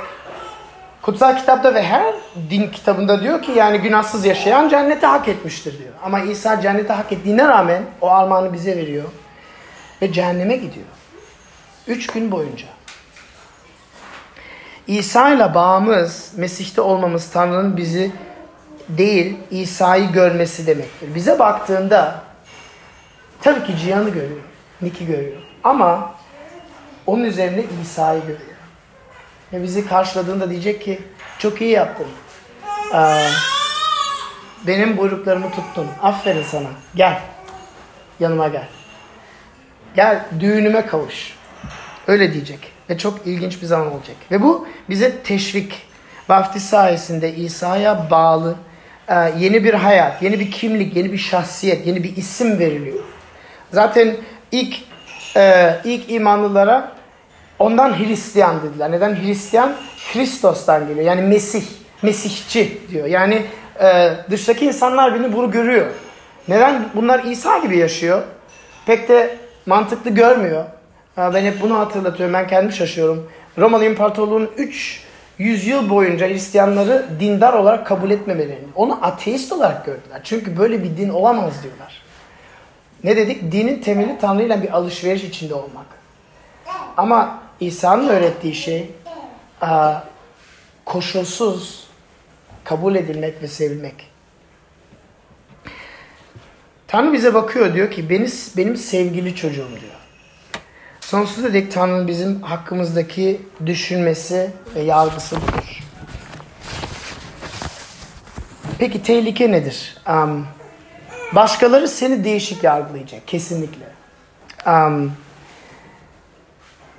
kutsal 1.02 1.38
kitapta 1.38 1.74
ve 1.74 1.84
her 1.84 2.14
din 2.50 2.68
kitabında 2.68 3.22
diyor 3.22 3.42
ki 3.42 3.52
yani 3.52 3.78
günahsız 3.78 4.26
yaşayan 4.26 4.70
cennete 4.70 5.08
hak 5.08 5.28
etmiştir 5.28 5.80
diyor. 5.80 5.94
Ama 6.04 6.20
İsa 6.20 6.62
cennete 6.62 6.94
hak 6.94 7.12
ettiğine 7.12 7.48
rağmen 7.48 7.84
o 8.02 8.10
armağanı 8.10 8.54
bize 8.54 8.78
veriyor. 8.78 9.06
Ve 10.02 10.14
cehenneme 10.14 10.56
gidiyor. 10.56 10.86
Üç 11.88 12.08
gün 12.08 12.32
boyunca. 12.32 12.68
İsa 14.88 15.34
ile 15.34 15.54
bağımız, 15.54 16.34
Mesih'te 16.36 16.82
olmamız 16.82 17.30
Tanrı'nın 17.30 17.78
bizi 17.78 18.12
değil 18.90 19.38
İsa'yı 19.52 20.12
görmesi 20.12 20.68
demektir. 20.68 21.16
Bize 21.16 21.40
baktığında 21.40 22.22
tabii 23.42 23.64
ki 23.64 23.78
Cihan'ı 23.78 24.10
görüyor, 24.10 24.42
Nick'i 24.82 25.06
görüyor. 25.06 25.38
Ama 25.64 26.16
onun 27.06 27.24
üzerine 27.24 27.64
İsa'yı 27.84 28.22
görüyor. 28.22 28.58
Ve 29.54 29.64
bizi 29.64 29.88
karşıladığında 29.88 30.50
diyecek 30.50 30.82
ki 30.82 31.02
çok 31.40 31.62
iyi 31.62 31.72
yaptın. 31.72 32.08
Ee, 32.94 33.30
benim 34.68 34.98
buyruklarımı 34.98 35.52
tuttun. 35.52 35.88
Aferin 36.02 36.44
sana. 36.44 36.68
Gel. 36.96 37.20
Yanıma 38.20 38.48
gel. 38.48 38.68
Gel 39.96 40.26
düğünüme 40.40 40.86
kavuş. 40.86 41.37
Öyle 42.08 42.34
diyecek. 42.34 42.60
Ve 42.90 42.98
çok 42.98 43.28
ilginç 43.28 43.62
bir 43.62 43.68
zaman 43.68 43.94
olacak. 43.94 44.16
Ve 44.32 44.42
bu 44.42 44.68
bize 44.90 45.18
teşvik. 45.18 45.88
Vaftiz 46.30 46.70
sayesinde 46.70 47.36
İsa'ya 47.36 48.12
bağlı 48.12 48.56
e, 49.08 49.16
yeni 49.40 49.64
bir 49.64 49.74
hayat, 49.74 50.22
yeni 50.24 50.40
bir 50.40 50.52
kimlik, 50.52 50.96
yeni 50.96 51.12
bir 51.12 51.18
şahsiyet, 51.18 51.88
yeni 51.88 52.04
bir 52.04 52.16
isim 52.18 52.60
veriliyor. 52.60 53.00
Zaten 53.72 54.16
ilk 54.52 54.76
e, 55.36 55.76
ilk 55.84 56.12
imanlılara 56.12 56.92
ondan 57.60 58.00
Hristiyan 58.00 58.64
dediler. 58.64 58.92
Neden 58.92 59.16
Hristiyan? 59.16 59.76
Kristos'tan 60.14 60.88
geliyor. 60.88 61.06
Yani 61.06 61.22
Mesih, 61.22 61.64
Mesihçi 62.02 62.82
diyor. 62.92 63.08
Yani 63.08 63.46
e, 63.82 64.14
dıştaki 64.30 64.66
insanlar 64.66 65.16
beni 65.16 65.34
bunu 65.34 65.52
görüyor. 65.52 65.88
Neden? 66.48 66.90
Bunlar 66.96 67.24
İsa 67.24 67.58
gibi 67.58 67.78
yaşıyor. 67.78 68.24
Pek 68.86 69.10
de 69.10 69.38
mantıklı 69.66 70.10
görmüyor. 70.10 70.66
Ben 71.18 71.46
hep 71.46 71.62
bunu 71.62 71.80
hatırlatıyorum. 71.80 72.34
Ben 72.34 72.48
kendim 72.48 72.72
şaşıyorum. 72.72 73.32
Romalı 73.58 73.86
İmparatorluğu'nun 73.86 74.52
3 74.58 75.04
yüzyıl 75.38 75.90
boyunca 75.90 76.28
Hristiyanları 76.28 77.06
dindar 77.20 77.54
olarak 77.54 77.88
kabul 77.88 78.12
etmemelerini, 78.12 78.68
onu 78.76 79.06
ateist 79.06 79.52
olarak 79.52 79.86
gördüler. 79.86 80.22
Çünkü 80.24 80.58
böyle 80.58 80.84
bir 80.84 80.98
din 80.98 81.10
olamaz 81.10 81.64
diyorlar. 81.64 82.02
Ne 83.04 83.18
dedik? 83.18 83.52
Dinin 83.52 83.82
temeli 83.82 84.18
Tanrı 84.22 84.44
ile 84.44 84.64
bir 84.64 84.78
alışveriş 84.78 85.24
içinde 85.24 85.54
olmak. 85.54 85.86
Ama 86.98 87.40
İsa'nın 87.60 88.08
öğrettiği 88.08 88.56
şey 88.56 88.92
koşulsuz 90.86 91.88
kabul 92.64 92.96
edilmek 92.96 93.42
ve 93.42 93.48
sevilmek. 93.48 94.12
Tanrı 96.88 97.14
bize 97.14 97.34
bakıyor 97.34 97.74
diyor 97.74 97.92
ki 97.92 98.10
benim, 98.10 98.32
benim 98.58 98.78
sevgili 98.78 99.36
çocuğum 99.36 99.70
diyor. 99.82 99.97
Sonsuza 101.08 101.54
dek 101.54 101.72
Tanrı'nın 101.72 102.08
bizim 102.08 102.42
hakkımızdaki 102.42 103.42
düşünmesi 103.66 104.52
ve 104.76 104.82
yargısı 104.82 105.36
budur. 105.36 105.84
Peki 108.80 109.04
tehlike 109.04 109.52
nedir? 109.52 109.98
Um, 110.10 110.48
başkaları 111.36 111.88
seni 111.88 112.24
değişik 112.24 112.64
yargılayacak 112.64 113.28
kesinlikle. 113.28 113.86
Um, 114.66 115.12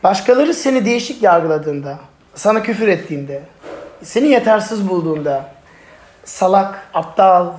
başkaları 0.02 0.54
seni 0.54 0.84
değişik 0.84 1.22
yargıladığında, 1.22 1.98
sana 2.34 2.62
küfür 2.62 2.88
ettiğinde, 2.88 3.42
seni 4.02 4.28
yetersiz 4.28 4.88
bulduğunda, 4.88 5.52
salak, 6.24 6.88
aptal, 6.94 7.52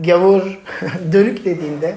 gavur, 0.00 0.42
dönük 1.12 1.44
dediğinde 1.44 1.96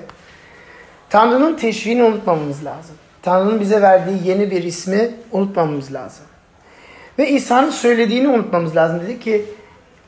Tanrı'nın 1.09 1.55
teşviğini 1.55 2.03
unutmamamız 2.03 2.65
lazım. 2.65 2.95
Tanrı'nın 3.21 3.59
bize 3.59 3.81
verdiği 3.81 4.27
yeni 4.27 4.51
bir 4.51 4.63
ismi 4.63 5.11
unutmamamız 5.31 5.93
lazım. 5.93 6.25
Ve 7.19 7.29
İsa'nın 7.29 7.69
söylediğini 7.69 8.27
unutmamız 8.27 8.75
lazım. 8.75 9.01
Dedi 9.01 9.19
ki 9.19 9.45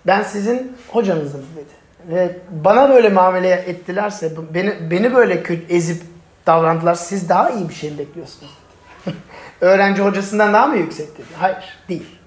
ben 0.07 0.23
sizin 0.23 0.77
hocanızım 0.87 1.45
dedi. 1.55 1.83
Ve 2.15 2.37
bana 2.51 2.89
böyle 2.89 3.09
muamele 3.09 3.49
ettilerse, 3.49 4.31
beni, 4.53 4.91
beni 4.91 5.13
böyle 5.13 5.43
kötü, 5.43 5.73
ezip 5.73 6.01
davrandılar, 6.47 6.95
siz 6.95 7.29
daha 7.29 7.49
iyi 7.49 7.69
bir 7.69 7.73
şey 7.73 7.91
mi 7.91 7.97
bekliyorsunuz? 7.97 8.57
Öğrenci 9.61 10.01
hocasından 10.01 10.53
daha 10.53 10.67
mı 10.67 10.77
yüksek 10.77 11.17
dedi. 11.17 11.27
Hayır, 11.39 11.77
değil. 11.89 12.19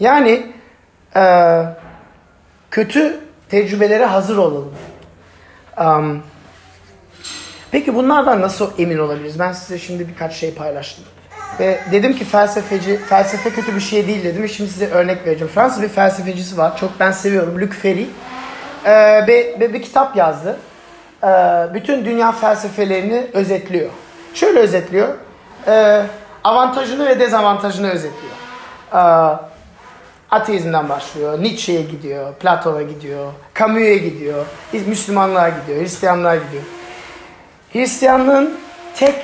Yani 0.00 0.52
e, 1.16 1.62
kötü 2.70 3.20
tecrübelere 3.48 4.04
hazır 4.04 4.36
olalım. 4.36 4.74
Um, 5.80 6.22
Peki 7.72 7.94
bunlardan 7.94 8.40
nasıl 8.40 8.70
emin 8.78 8.98
olabiliriz? 8.98 9.38
Ben 9.38 9.52
size 9.52 9.78
şimdi 9.78 10.08
birkaç 10.08 10.34
şey 10.34 10.54
paylaştım. 10.54 11.04
Ve 11.60 11.80
dedim 11.92 12.16
ki 12.16 12.24
felsefeci, 12.24 12.96
felsefe 12.96 13.50
kötü 13.50 13.74
bir 13.74 13.80
şey 13.80 14.06
değil 14.06 14.24
dedim. 14.24 14.48
Şimdi 14.48 14.70
size 14.70 14.86
örnek 14.86 15.26
vereceğim. 15.26 15.52
Fransız 15.54 15.82
bir 15.82 15.88
felsefecisi 15.88 16.58
var. 16.58 16.76
Çok 16.76 16.90
ben 17.00 17.10
seviyorum. 17.10 17.60
Luc 17.60 17.72
Ferry. 17.72 18.06
Ee, 18.86 19.24
bir, 19.28 19.60
bir, 19.60 19.74
bir 19.74 19.82
kitap 19.82 20.16
yazdı. 20.16 20.56
Ee, 21.24 21.26
bütün 21.74 22.04
dünya 22.04 22.32
felsefelerini 22.32 23.26
özetliyor. 23.32 23.90
Şöyle 24.34 24.58
özetliyor. 24.58 25.08
Ee, 25.66 26.02
avantajını 26.44 27.08
ve 27.08 27.20
dezavantajını 27.20 27.90
özetliyor. 27.90 28.34
Ee, 28.92 29.36
ateizmden 30.30 30.88
başlıyor. 30.88 31.42
Nietzsche'ye 31.42 31.82
gidiyor. 31.82 32.34
Platon'a 32.34 32.82
gidiyor. 32.82 33.32
Camus'e 33.58 33.96
gidiyor. 33.96 34.46
Müslümanlığa 34.86 35.48
gidiyor. 35.48 35.80
Hristiyanlığa 35.80 36.36
gidiyor. 36.36 36.62
Hristiyanlığın 37.72 38.58
tek 38.94 39.14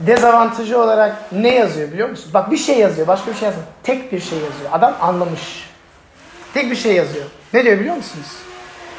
dezavantajı 0.00 0.80
olarak 0.80 1.32
ne 1.32 1.54
yazıyor 1.54 1.92
biliyor 1.92 2.08
musunuz? 2.08 2.34
Bak 2.34 2.50
bir 2.50 2.56
şey 2.56 2.78
yazıyor, 2.78 3.06
başka 3.06 3.30
bir 3.30 3.36
şey 3.36 3.46
yazmıyor. 3.46 3.68
Tek 3.82 4.12
bir 4.12 4.20
şey 4.20 4.38
yazıyor. 4.38 4.70
Adam 4.72 4.96
anlamış. 5.00 5.70
Tek 6.54 6.70
bir 6.70 6.76
şey 6.76 6.92
yazıyor. 6.92 7.24
Ne 7.54 7.64
diyor 7.64 7.80
biliyor 7.80 7.96
musunuz? 7.96 8.26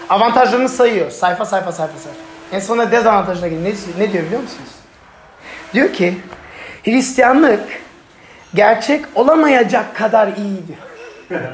Avantajlarını 0.10 0.70
sayıyor. 0.70 1.12
Sayfa 1.12 1.46
sayfa 1.46 1.72
sayfa 1.72 1.98
sayfa. 1.98 2.20
En 2.52 2.60
sonunda 2.60 2.92
dezavantajına 2.92 3.48
geliyor. 3.48 3.74
Ne, 3.98 4.04
ne 4.06 4.14
diyor 4.14 4.24
biliyor 4.24 4.42
musunuz? 4.42 4.70
Diyor 5.74 5.94
ki 5.94 6.18
Hristiyanlık 6.84 7.64
gerçek 8.54 9.06
olamayacak 9.16 9.96
kadar 9.96 10.28
iyi 10.28 10.64
diyor. 10.68 11.42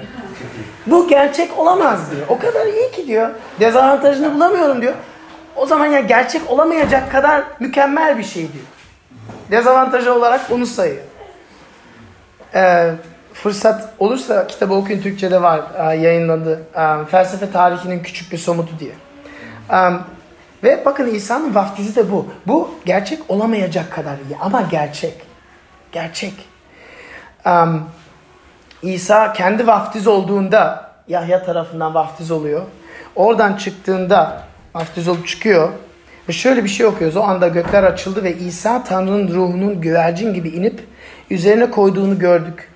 Bu 0.88 1.08
gerçek 1.08 1.60
olamaz 1.60 2.12
diyor. 2.12 2.26
O 2.30 2.40
kadar 2.40 2.68
iyi 2.68 2.92
ki 2.92 3.08
diyor. 3.08 3.30
Dezavantajını 3.60 4.36
bulamıyorum 4.36 4.82
diyor. 4.82 4.94
O 5.60 5.66
zaman 5.66 5.86
ya 5.86 6.00
gerçek 6.00 6.52
olamayacak 6.52 7.12
kadar 7.12 7.44
mükemmel 7.60 8.18
bir 8.18 8.24
şey 8.24 8.54
diyor. 8.54 8.66
Dezavantajı 9.52 10.14
olarak 10.14 10.52
onu 10.52 10.66
sayıyor. 10.66 11.04
Ee, 12.56 12.92
fırsat 13.34 13.94
olursa 14.00 14.48
kitabı 14.48 14.74
okuyun 14.74 15.02
Türkçe'de 15.02 15.42
var 15.42 15.62
e, 15.78 15.98
yayınlandı. 15.98 16.64
E, 16.76 17.06
felsefe 17.06 17.52
tarihinin 17.52 18.04
küçük 18.04 18.32
bir 18.32 18.38
somutu 18.38 18.80
diye. 18.80 18.92
E, 19.72 19.78
ve 20.64 20.86
bakın 20.86 21.08
İsa'nın 21.08 21.56
vaftizi 21.56 21.96
de 21.96 22.12
bu. 22.12 22.28
Bu 22.48 22.72
gerçek 22.86 23.20
olamayacak 23.30 23.92
kadar 23.92 24.14
iyi 24.14 24.38
ama 24.42 24.62
gerçek. 24.62 25.22
Gerçek. 25.92 26.34
E, 27.46 27.52
İsa 28.82 29.34
kendi 29.34 29.68
vaftiz 29.68 30.08
olduğunda 30.08 30.92
Yahya 31.08 31.44
tarafından 31.44 31.94
vaftiz 31.94 32.32
oluyor. 32.32 32.62
Oradan 33.16 33.54
çıktığında 33.54 34.49
vaftiz 34.80 35.08
olup 35.08 35.28
çıkıyor. 35.28 35.70
Ve 36.30 36.34
şöyle 36.34 36.64
bir 36.64 36.70
şey 36.70 36.86
okuyoruz. 36.86 37.18
O 37.18 37.22
anda 37.22 37.48
gökler 37.48 37.84
açıldı 37.84 38.24
ve 38.24 38.38
İsa 38.38 38.84
Tanrı'nın 38.84 39.28
ruhunun 39.28 39.82
güvercin 39.82 40.34
gibi 40.34 40.50
inip 40.50 40.84
üzerine 41.30 41.72
koyduğunu 41.72 42.20
gördük. 42.20 42.70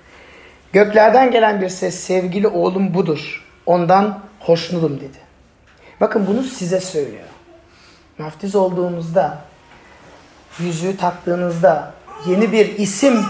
Göklerden 0.72 1.30
gelen 1.30 1.60
bir 1.60 1.68
ses 1.68 2.00
sevgili 2.00 2.48
oğlum 2.48 2.94
budur. 2.94 3.44
Ondan 3.66 4.20
hoşnutum 4.40 4.96
dedi. 4.96 5.18
Bakın 6.00 6.26
bunu 6.26 6.42
size 6.42 6.80
söylüyor. 6.80 7.24
Vaftiz 8.18 8.54
olduğumuzda, 8.54 9.38
yüzüğü 10.58 10.96
taktığınızda, 10.96 11.94
yeni 12.26 12.52
bir 12.52 12.78
isim 12.78 13.24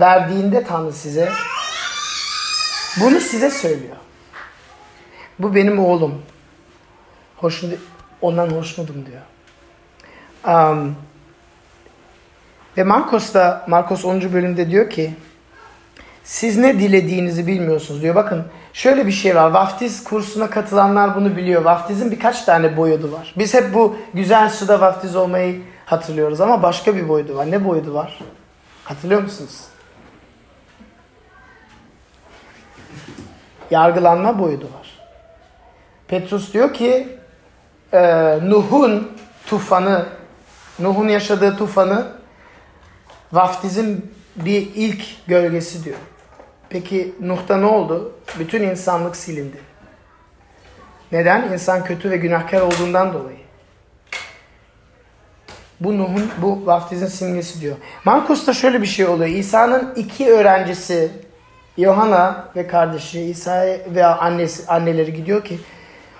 verdiğinde 0.00 0.64
Tanrı 0.64 0.92
size 0.92 1.28
bunu 3.00 3.20
size 3.20 3.50
söylüyor. 3.50 3.96
Bu 5.38 5.54
benim 5.54 5.78
oğlum. 5.78 6.22
Hoşnut, 7.36 7.78
ondan 8.24 8.50
hoşnutum 8.50 9.06
diyor. 9.06 9.22
Um, 10.56 10.96
ve 12.76 12.84
Marcos 12.84 13.34
da 13.34 13.64
Marcos 13.68 14.04
10. 14.04 14.32
bölümde 14.32 14.70
diyor 14.70 14.90
ki 14.90 15.14
siz 16.24 16.58
ne 16.58 16.78
dilediğinizi 16.78 17.46
bilmiyorsunuz 17.46 18.02
diyor. 18.02 18.14
Bakın 18.14 18.44
şöyle 18.72 19.06
bir 19.06 19.12
şey 19.12 19.36
var. 19.36 19.50
Vaftiz 19.50 20.04
kursuna 20.04 20.50
katılanlar 20.50 21.16
bunu 21.16 21.36
biliyor. 21.36 21.62
Vaftizin 21.62 22.10
birkaç 22.10 22.42
tane 22.42 22.76
boyutu 22.76 23.12
var. 23.12 23.34
Biz 23.38 23.54
hep 23.54 23.74
bu 23.74 23.96
güzel 24.14 24.48
suda 24.50 24.80
vaftiz 24.80 25.16
olmayı 25.16 25.62
hatırlıyoruz 25.86 26.40
ama 26.40 26.62
başka 26.62 26.96
bir 26.96 27.08
boyutu 27.08 27.36
var. 27.36 27.50
Ne 27.50 27.64
boyutu 27.64 27.94
var? 27.94 28.18
Hatırlıyor 28.84 29.22
musunuz? 29.22 29.60
Yargılanma 33.70 34.38
boyutu 34.38 34.66
var. 34.66 35.00
Petrus 36.08 36.52
diyor 36.52 36.74
ki 36.74 37.18
e, 37.94 38.00
Nuh'un 38.50 39.12
tufanı, 39.46 40.06
Nuh'un 40.78 41.08
yaşadığı 41.08 41.56
tufanı 41.56 42.06
vaftizin 43.32 44.12
bir 44.36 44.70
ilk 44.74 45.26
gölgesi 45.26 45.84
diyor. 45.84 45.96
Peki 46.68 47.14
Nuh'ta 47.20 47.56
ne 47.56 47.66
oldu? 47.66 48.12
Bütün 48.38 48.62
insanlık 48.62 49.16
silindi. 49.16 49.58
Neden? 51.12 51.52
İnsan 51.52 51.84
kötü 51.84 52.10
ve 52.10 52.16
günahkar 52.16 52.60
olduğundan 52.60 53.12
dolayı. 53.12 53.38
Bu 55.80 55.98
Nuh'un, 55.98 56.30
bu 56.42 56.66
vaftizin 56.66 57.06
simgesi 57.06 57.60
diyor. 57.60 57.76
Markus'ta 58.04 58.52
şöyle 58.52 58.82
bir 58.82 58.86
şey 58.86 59.06
oluyor. 59.06 59.30
İsa'nın 59.30 59.94
iki 59.96 60.32
öğrencisi, 60.32 61.10
Yohana 61.76 62.48
ve 62.56 62.66
kardeşi 62.66 63.20
İsa 63.20 63.66
veya 63.94 64.18
annesi, 64.18 64.66
anneleri 64.66 65.14
gidiyor 65.14 65.44
ki 65.44 65.58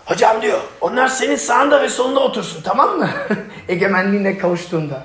Hocam 0.05 0.43
diyor 0.43 0.61
onlar 0.81 1.09
senin 1.09 1.37
sağında 1.37 1.83
ve 1.83 1.89
solunda 1.89 2.21
otursun 2.21 2.63
tamam 2.63 2.99
mı? 2.99 3.11
Egemenliğine 3.69 4.39
kavuştuğunda. 4.39 5.03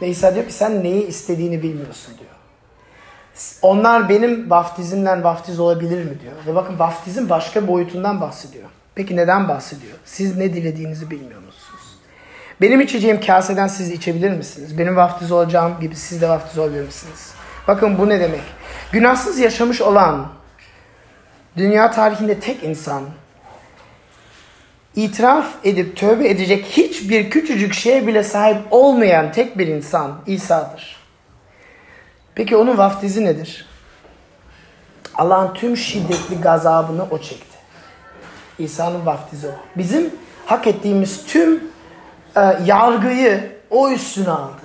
İsa 0.00 0.34
diyor 0.34 0.46
ki 0.46 0.52
sen 0.52 0.84
neyi 0.84 1.06
istediğini 1.06 1.62
bilmiyorsun 1.62 2.14
diyor. 2.18 2.30
Onlar 3.62 4.08
benim 4.08 4.50
vaftizimden 4.50 5.24
vaftiz 5.24 5.60
olabilir 5.60 6.04
mi 6.04 6.20
diyor. 6.20 6.32
Ve 6.46 6.54
bakın 6.54 6.78
vaftizin 6.78 7.28
başka 7.28 7.68
boyutundan 7.68 8.20
bahsediyor. 8.20 8.68
Peki 8.94 9.16
neden 9.16 9.48
bahsediyor? 9.48 9.92
Siz 10.04 10.36
ne 10.36 10.54
dilediğinizi 10.54 11.10
bilmiyor 11.10 11.40
musunuz? 11.40 11.80
Benim 12.60 12.80
içeceğim 12.80 13.20
kaseden 13.20 13.66
siz 13.66 13.90
içebilir 13.90 14.30
misiniz? 14.30 14.78
Benim 14.78 14.96
vaftiz 14.96 15.32
olacağım 15.32 15.80
gibi 15.80 15.96
siz 15.96 16.22
de 16.22 16.28
vaftiz 16.28 16.58
olabilir 16.58 16.82
misiniz? 16.82 17.32
Bakın 17.68 17.98
bu 17.98 18.08
ne 18.08 18.20
demek? 18.20 18.42
Günahsız 18.92 19.38
yaşamış 19.38 19.80
olan 19.80 20.28
dünya 21.56 21.90
tarihinde 21.90 22.40
tek 22.40 22.64
insan 22.64 23.04
itiraf 24.96 25.46
edip 25.64 25.96
tövbe 25.96 26.28
edecek 26.28 26.64
hiçbir 26.64 27.30
küçücük 27.30 27.74
şeye 27.74 28.06
bile 28.06 28.22
sahip 28.22 28.58
olmayan 28.70 29.32
tek 29.32 29.58
bir 29.58 29.66
insan 29.66 30.20
İsa'dır. 30.26 30.96
Peki 32.34 32.56
onun 32.56 32.78
vaftizi 32.78 33.24
nedir? 33.24 33.66
Allah'ın 35.14 35.54
tüm 35.54 35.76
şiddetli 35.76 36.40
gazabını 36.40 37.04
o 37.10 37.18
çekti. 37.18 37.58
İsa'nın 38.58 39.06
vaftizi 39.06 39.48
o. 39.48 39.78
Bizim 39.78 40.10
hak 40.46 40.66
ettiğimiz 40.66 41.26
tüm 41.26 41.64
e, 42.36 42.40
yargıyı 42.64 43.52
o 43.70 43.90
üstüne 43.90 44.30
aldı. 44.30 44.60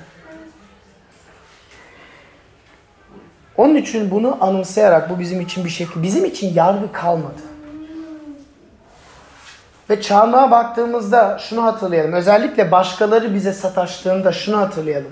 Onun 3.57 3.75
için 3.75 4.11
bunu 4.11 4.37
anımsayarak 4.41 5.09
bu 5.09 5.19
bizim 5.19 5.41
için 5.41 5.65
bir 5.65 5.69
şey. 5.69 5.87
Bizim 5.95 6.25
için 6.25 6.53
yargı 6.53 6.91
kalmadı. 6.91 7.41
Ve 9.89 10.01
çarmıha 10.01 10.51
baktığımızda 10.51 11.37
şunu 11.49 11.63
hatırlayalım. 11.63 12.13
Özellikle 12.13 12.71
başkaları 12.71 13.33
bize 13.33 13.53
sataştığında 13.53 14.31
şunu 14.31 14.57
hatırlayalım. 14.57 15.11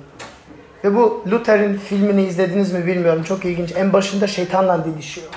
Ve 0.84 0.96
bu 0.96 1.24
Luther'in 1.32 1.78
filmini 1.78 2.24
izlediniz 2.24 2.74
mi 2.74 2.88
bilmiyorum. 2.88 3.24
Çok 3.24 3.46
ilginç. 3.46 3.72
En 3.76 3.94
başında 3.94 4.28
şeytanla 4.28 4.86
didişiyor. 4.86 5.28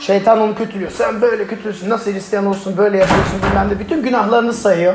Şeytan 0.00 0.40
onu 0.40 0.54
kötülüyor. 0.54 0.90
Sen 0.90 1.20
böyle 1.20 1.46
kötüsün. 1.46 1.90
Nasıl 1.90 2.12
Hristiyan 2.12 2.46
olsun? 2.46 2.76
Böyle 2.76 2.98
yapıyorsun 2.98 3.42
bilmem 3.50 3.70
de. 3.70 3.78
Bütün 3.78 4.02
günahlarını 4.02 4.52
sayıyor. 4.52 4.94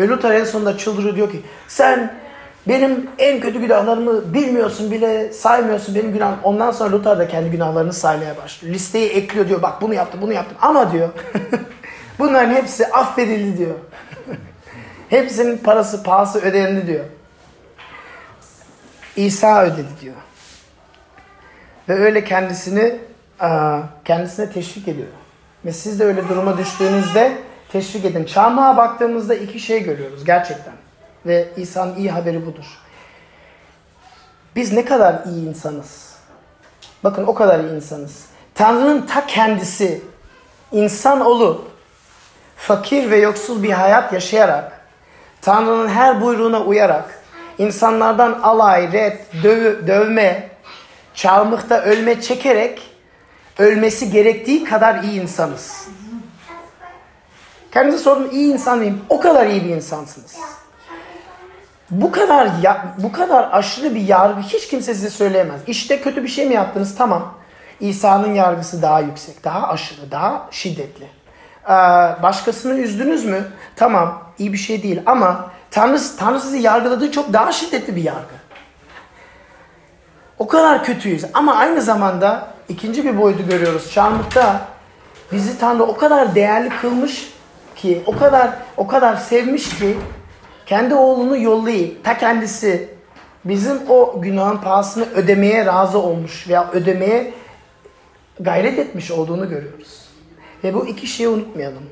Ve 0.00 0.08
Luther 0.08 0.30
en 0.30 0.44
sonunda 0.44 0.78
çıldırıyor. 0.78 1.16
Diyor 1.16 1.30
ki 1.30 1.42
sen 1.68 2.14
benim 2.68 3.10
en 3.18 3.40
kötü 3.40 3.60
günahlarımı 3.60 4.34
bilmiyorsun 4.34 4.90
bile 4.90 5.32
saymıyorsun 5.32 5.94
benim 5.94 6.12
günah. 6.12 6.32
Ondan 6.42 6.70
sonra 6.70 6.92
Luther 6.92 7.18
da 7.18 7.28
kendi 7.28 7.50
günahlarını 7.50 7.92
saymaya 7.92 8.36
başlıyor. 8.36 8.74
Listeyi 8.74 9.08
ekliyor 9.10 9.48
diyor. 9.48 9.62
Bak 9.62 9.82
bunu 9.82 9.94
yaptım 9.94 10.20
bunu 10.22 10.32
yaptım. 10.32 10.56
Ama 10.60 10.92
diyor 10.92 11.08
bunların 12.18 12.54
hepsi 12.54 12.86
affedildi 12.86 13.58
diyor. 13.58 13.74
Hepsinin 15.08 15.58
parası 15.58 16.02
pahası 16.02 16.40
ödendi 16.40 16.86
diyor. 16.86 17.04
İsa 19.16 19.62
ödedi 19.64 19.88
diyor. 20.00 20.14
Ve 21.88 21.94
öyle 21.94 22.24
kendisini 22.24 22.98
kendisine 24.04 24.50
teşvik 24.52 24.88
ediyor. 24.88 25.08
Ve 25.64 25.72
siz 25.72 26.00
de 26.00 26.04
öyle 26.04 26.28
duruma 26.28 26.58
düştüğünüzde 26.58 27.38
teşvik 27.72 28.04
edin. 28.04 28.24
Çarmıha 28.24 28.76
baktığımızda 28.76 29.34
iki 29.34 29.60
şey 29.60 29.82
görüyoruz 29.82 30.24
gerçekten. 30.24 30.74
Ve 31.26 31.48
İsa'nın 31.56 31.96
iyi 31.96 32.10
haberi 32.10 32.46
budur. 32.46 32.64
Biz 34.56 34.72
ne 34.72 34.84
kadar 34.84 35.24
iyi 35.24 35.48
insanız. 35.48 36.14
Bakın 37.04 37.24
o 37.26 37.34
kadar 37.34 37.60
iyi 37.60 37.72
insanız. 37.72 38.26
Tanrı'nın 38.54 39.06
ta 39.06 39.26
kendisi 39.26 40.02
insan 40.72 41.20
olup 41.20 41.77
fakir 42.68 43.10
ve 43.10 43.16
yoksul 43.16 43.62
bir 43.62 43.70
hayat 43.70 44.12
yaşayarak 44.12 44.80
Tanrı'nın 45.42 45.88
her 45.88 46.22
buyruğuna 46.22 46.60
uyarak 46.60 47.22
insanlardan 47.58 48.32
alay, 48.42 48.92
ret, 48.92 49.26
döv, 49.42 49.86
dövme, 49.86 50.48
çarmıhta 51.14 51.82
ölme 51.82 52.20
çekerek 52.20 52.82
ölmesi 53.58 54.10
gerektiği 54.10 54.64
kadar 54.64 55.02
iyi 55.02 55.20
insanız. 55.20 55.88
Kendinize 57.72 57.98
sorun 57.98 58.30
iyi 58.30 58.52
insan 58.52 58.78
mıyım? 58.78 59.00
O 59.08 59.20
kadar 59.20 59.46
iyi 59.46 59.64
bir 59.64 59.70
insansınız. 59.70 60.36
Bu 61.90 62.12
kadar 62.12 62.50
ya, 62.62 62.94
bu 62.98 63.12
kadar 63.12 63.48
aşırı 63.52 63.94
bir 63.94 64.08
yargı 64.08 64.40
hiç 64.40 64.68
kimse 64.68 64.94
size 64.94 65.10
söyleyemez. 65.10 65.60
İşte 65.66 66.00
kötü 66.00 66.22
bir 66.22 66.28
şey 66.28 66.46
mi 66.46 66.54
yaptınız? 66.54 66.94
Tamam. 66.98 67.34
İsa'nın 67.80 68.34
yargısı 68.34 68.82
daha 68.82 69.00
yüksek, 69.00 69.44
daha 69.44 69.68
aşırı, 69.68 70.10
daha 70.10 70.48
şiddetli. 70.50 71.17
Ee, 71.64 71.72
başkasını 72.22 72.78
üzdünüz 72.78 73.24
mü? 73.24 73.44
Tamam, 73.76 74.22
iyi 74.38 74.52
bir 74.52 74.58
şey 74.58 74.82
değil 74.82 75.02
ama 75.06 75.50
Tanrı, 75.70 76.00
Tanrı 76.18 76.40
sizi 76.40 76.58
yargıladığı 76.58 77.12
çok 77.12 77.32
daha 77.32 77.52
şiddetli 77.52 77.96
bir 77.96 78.02
yargı. 78.02 78.38
O 80.38 80.48
kadar 80.48 80.84
kötüyüz 80.84 81.24
ama 81.34 81.56
aynı 81.56 81.82
zamanda 81.82 82.48
ikinci 82.68 83.04
bir 83.04 83.18
boyutu 83.18 83.48
görüyoruz. 83.48 83.92
Çarmıhta 83.92 84.60
bizi 85.32 85.58
Tanrı 85.58 85.82
o 85.82 85.96
kadar 85.96 86.34
değerli 86.34 86.68
kılmış 86.68 87.32
ki, 87.76 88.02
o 88.06 88.18
kadar 88.18 88.50
o 88.76 88.86
kadar 88.86 89.16
sevmiş 89.16 89.78
ki 89.78 89.98
kendi 90.66 90.94
oğlunu 90.94 91.38
yollayıp 91.38 92.04
ta 92.04 92.18
kendisi 92.18 92.88
bizim 93.44 93.78
o 93.88 94.20
günahın 94.20 94.56
pahasını 94.56 95.04
ödemeye 95.14 95.66
razı 95.66 95.98
olmuş 95.98 96.48
veya 96.48 96.70
ödemeye 96.72 97.32
gayret 98.40 98.78
etmiş 98.78 99.10
olduğunu 99.10 99.48
görüyoruz. 99.48 100.07
Ve 100.64 100.74
bu 100.74 100.86
iki 100.86 101.06
şeyi 101.06 101.28
unutmayalım. 101.28 101.90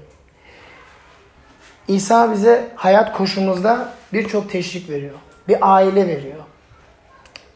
İsa 1.89 2.33
bize 2.33 2.69
hayat 2.77 3.17
koşumuzda 3.17 3.93
birçok 4.13 4.51
teşvik 4.51 4.91
veriyor. 4.91 5.15
Bir 5.49 5.57
aile 5.61 6.09
veriyor. 6.09 6.45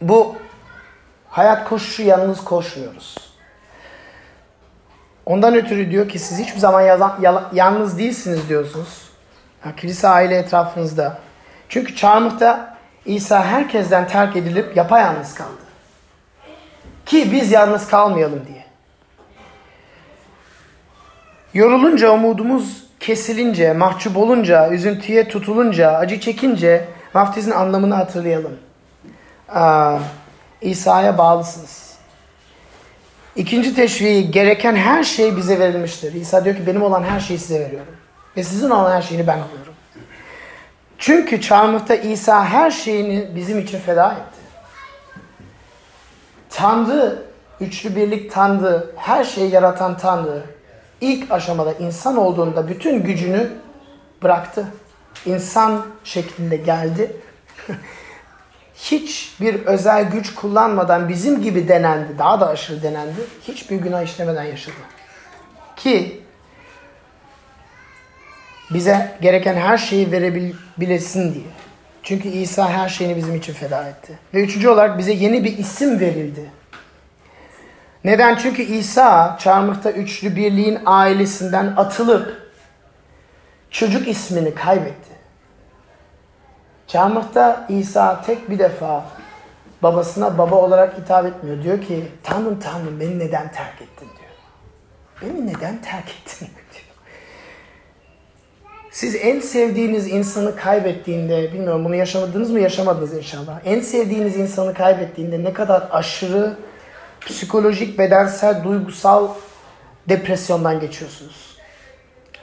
Bu 0.01 0.35
hayat 1.29 1.69
koşuşu 1.69 2.03
yalnız 2.03 2.45
koşmuyoruz. 2.45 3.17
Ondan 5.27 5.55
ötürü 5.55 5.91
diyor 5.91 6.09
ki 6.09 6.19
siz 6.19 6.39
hiçbir 6.39 6.61
zaman 6.61 6.81
yalnız 7.53 7.99
değilsiniz 7.99 8.49
diyorsunuz. 8.49 9.11
Ha, 9.61 9.77
kilise 9.77 10.09
aile 10.09 10.37
etrafınızda. 10.37 11.19
Çünkü 11.69 11.97
çarmıhta 11.97 12.77
İsa 13.05 13.45
herkesten 13.45 14.09
terk 14.09 14.37
edilip 14.37 14.77
yapayalnız 14.77 15.35
kaldı. 15.35 15.61
Ki 17.07 17.33
biz 17.33 17.53
yalnız 17.53 17.89
kalmayalım 17.89 18.47
diye. 18.47 18.65
Yorulunca 21.55 22.11
umudumuz 22.11 22.85
kesilince, 23.01 23.73
mahcup 23.73 24.17
olunca, 24.17 24.71
üzüntüye 24.71 25.29
tutulunca, 25.29 25.93
acı 25.93 26.21
çekince 26.21 26.85
vaftizin 27.15 27.51
anlamını 27.51 27.95
hatırlayalım. 27.95 28.59
Aa, 29.49 29.99
İsa'ya 30.61 31.19
bağlısınız. 31.19 31.91
İkinci 33.37 33.75
teşviği 33.75 34.31
gereken 34.31 34.77
her 34.77 35.05
şey 35.05 35.37
bize 35.37 35.59
verilmiştir. 35.59 36.13
İsa 36.15 36.45
diyor 36.45 36.57
ki 36.57 36.67
benim 36.67 36.83
olan 36.83 37.03
her 37.03 37.21
şeyi 37.21 37.39
size 37.39 37.61
veriyorum. 37.61 37.95
Ve 38.37 38.45
sizin 38.45 38.71
olan 38.71 38.93
her 38.93 39.03
şeyini 39.03 39.27
ben 39.27 39.39
alıyorum. 39.39 39.75
Çünkü 40.99 41.41
çarmıhta 41.41 41.95
İsa 41.95 42.45
her 42.45 42.71
şeyini 42.71 43.29
bizim 43.35 43.59
için 43.59 43.79
feda 43.79 44.13
etti. 44.13 44.41
Tanrı, 46.51 47.23
üçlü 47.61 47.97
birlik 47.97 48.33
Tanrı, 48.33 48.91
her 48.97 49.25
şeyi 49.25 49.51
yaratan 49.51 49.97
Tanrı 49.97 50.43
ilk 51.01 51.31
aşamada 51.31 51.73
insan 51.73 52.17
olduğunda 52.17 52.69
bütün 52.69 53.03
gücünü 53.03 53.51
bıraktı. 54.23 54.67
İnsan 55.27 55.87
şeklinde 56.05 56.57
geldi. 56.57 57.17
Hiçbir 58.75 59.55
özel 59.67 60.11
güç 60.11 60.35
kullanmadan 60.35 61.09
bizim 61.09 61.43
gibi 61.43 61.69
denendi, 61.69 62.19
daha 62.19 62.41
da 62.41 62.49
aşırı 62.49 62.83
denendi. 62.83 63.21
Hiçbir 63.49 63.77
günah 63.77 64.03
işlemeden 64.03 64.45
yaşadı. 64.45 64.75
Ki 65.77 66.23
bize 68.71 69.17
gereken 69.21 69.55
her 69.55 69.79
şeyi 69.79 70.13
verebilesin 70.13 71.35
diye. 71.35 71.45
Çünkü 72.03 72.29
İsa 72.29 72.71
her 72.71 72.89
şeyini 72.89 73.17
bizim 73.17 73.35
için 73.35 73.53
feda 73.53 73.89
etti. 73.89 74.19
Ve 74.35 74.41
üçüncü 74.45 74.69
olarak 74.69 74.99
bize 74.99 75.13
yeni 75.13 75.45
bir 75.45 75.59
isim 75.59 76.01
verildi. 76.01 76.51
Neden? 78.05 78.37
Çünkü 78.37 78.63
İsa 78.63 79.37
çarmıhta 79.41 79.91
üçlü 79.91 80.37
birliğin 80.37 80.79
ailesinden 80.87 81.75
atılıp 81.77 82.51
çocuk 83.71 84.09
ismini 84.09 84.55
kaybetti. 84.55 85.11
Çarmıhta 86.87 87.67
İsa 87.69 88.23
tek 88.23 88.51
bir 88.51 88.59
defa 88.59 89.05
babasına 89.83 90.39
baba 90.39 90.57
olarak 90.57 90.99
hitap 90.99 91.27
etmiyor. 91.27 91.63
Diyor 91.63 91.81
ki 91.81 92.07
Tanrım 92.23 92.61
Tanrım 92.61 93.01
beni 93.01 93.19
neden 93.19 93.53
terk 93.53 93.83
ettin 93.83 94.09
diyor. 94.19 94.31
Beni 95.23 95.47
neden 95.47 95.83
terk 95.83 96.09
ettin 96.09 96.47
diyor. 96.73 96.85
Siz 98.91 99.17
en 99.17 99.41
sevdiğiniz 99.41 100.09
insanı 100.09 100.57
kaybettiğinde, 100.57 101.53
bilmiyorum 101.53 101.85
bunu 101.85 101.95
yaşamadınız 101.95 102.51
mı 102.51 102.61
yaşamadınız 102.61 103.15
inşallah. 103.15 103.61
En 103.65 103.81
sevdiğiniz 103.81 104.37
insanı 104.37 104.75
kaybettiğinde 104.75 105.45
ne 105.45 105.53
kadar 105.53 105.89
aşırı 105.91 106.57
psikolojik, 107.27 107.99
bedensel, 107.99 108.65
duygusal 108.65 109.29
depresyondan 110.09 110.81
geçiyorsunuz. 110.81 111.57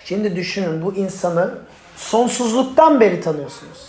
Şimdi 0.06 0.36
düşünün 0.36 0.86
bu 0.86 0.94
insanı 0.94 1.58
sonsuzluktan 1.96 3.00
beri 3.00 3.22
tanıyorsunuz. 3.22 3.88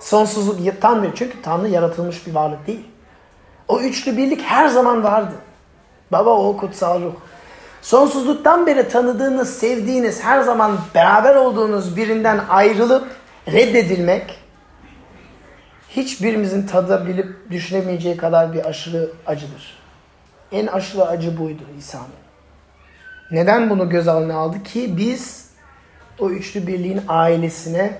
Sonsuzluktan 0.00 1.02
beri 1.02 1.12
çünkü 1.14 1.42
Tanrı 1.42 1.68
yaratılmış 1.68 2.26
bir 2.26 2.34
varlık 2.34 2.66
değil. 2.66 2.84
O 3.68 3.80
üçlü 3.80 4.16
birlik 4.16 4.42
her 4.42 4.68
zaman 4.68 5.04
vardı. 5.04 5.34
Baba, 6.12 6.30
oğul, 6.30 6.56
kutsal 6.56 7.02
ruh. 7.02 7.14
Sonsuzluktan 7.82 8.66
beri 8.66 8.88
tanıdığınız, 8.88 9.58
sevdiğiniz, 9.58 10.24
her 10.24 10.40
zaman 10.42 10.78
beraber 10.94 11.34
olduğunuz 11.34 11.96
birinden 11.96 12.40
ayrılıp 12.48 13.08
reddedilmek 13.52 14.38
hiçbirimizin 15.88 16.66
tadabilip 16.66 17.50
düşünemeyeceği 17.50 18.16
kadar 18.16 18.52
bir 18.52 18.64
aşırı 18.64 19.10
acıdır. 19.26 19.77
En 20.52 20.66
aşırı 20.66 21.04
acı 21.06 21.38
buydu 21.38 21.62
İsa'nın. 21.78 22.06
Neden 23.30 23.70
bunu 23.70 23.90
göz 23.90 24.08
alına 24.08 24.36
aldı 24.36 24.62
ki 24.62 24.96
biz 24.96 25.50
o 26.18 26.30
üçlü 26.30 26.66
birliğin 26.66 27.00
ailesine 27.08 27.98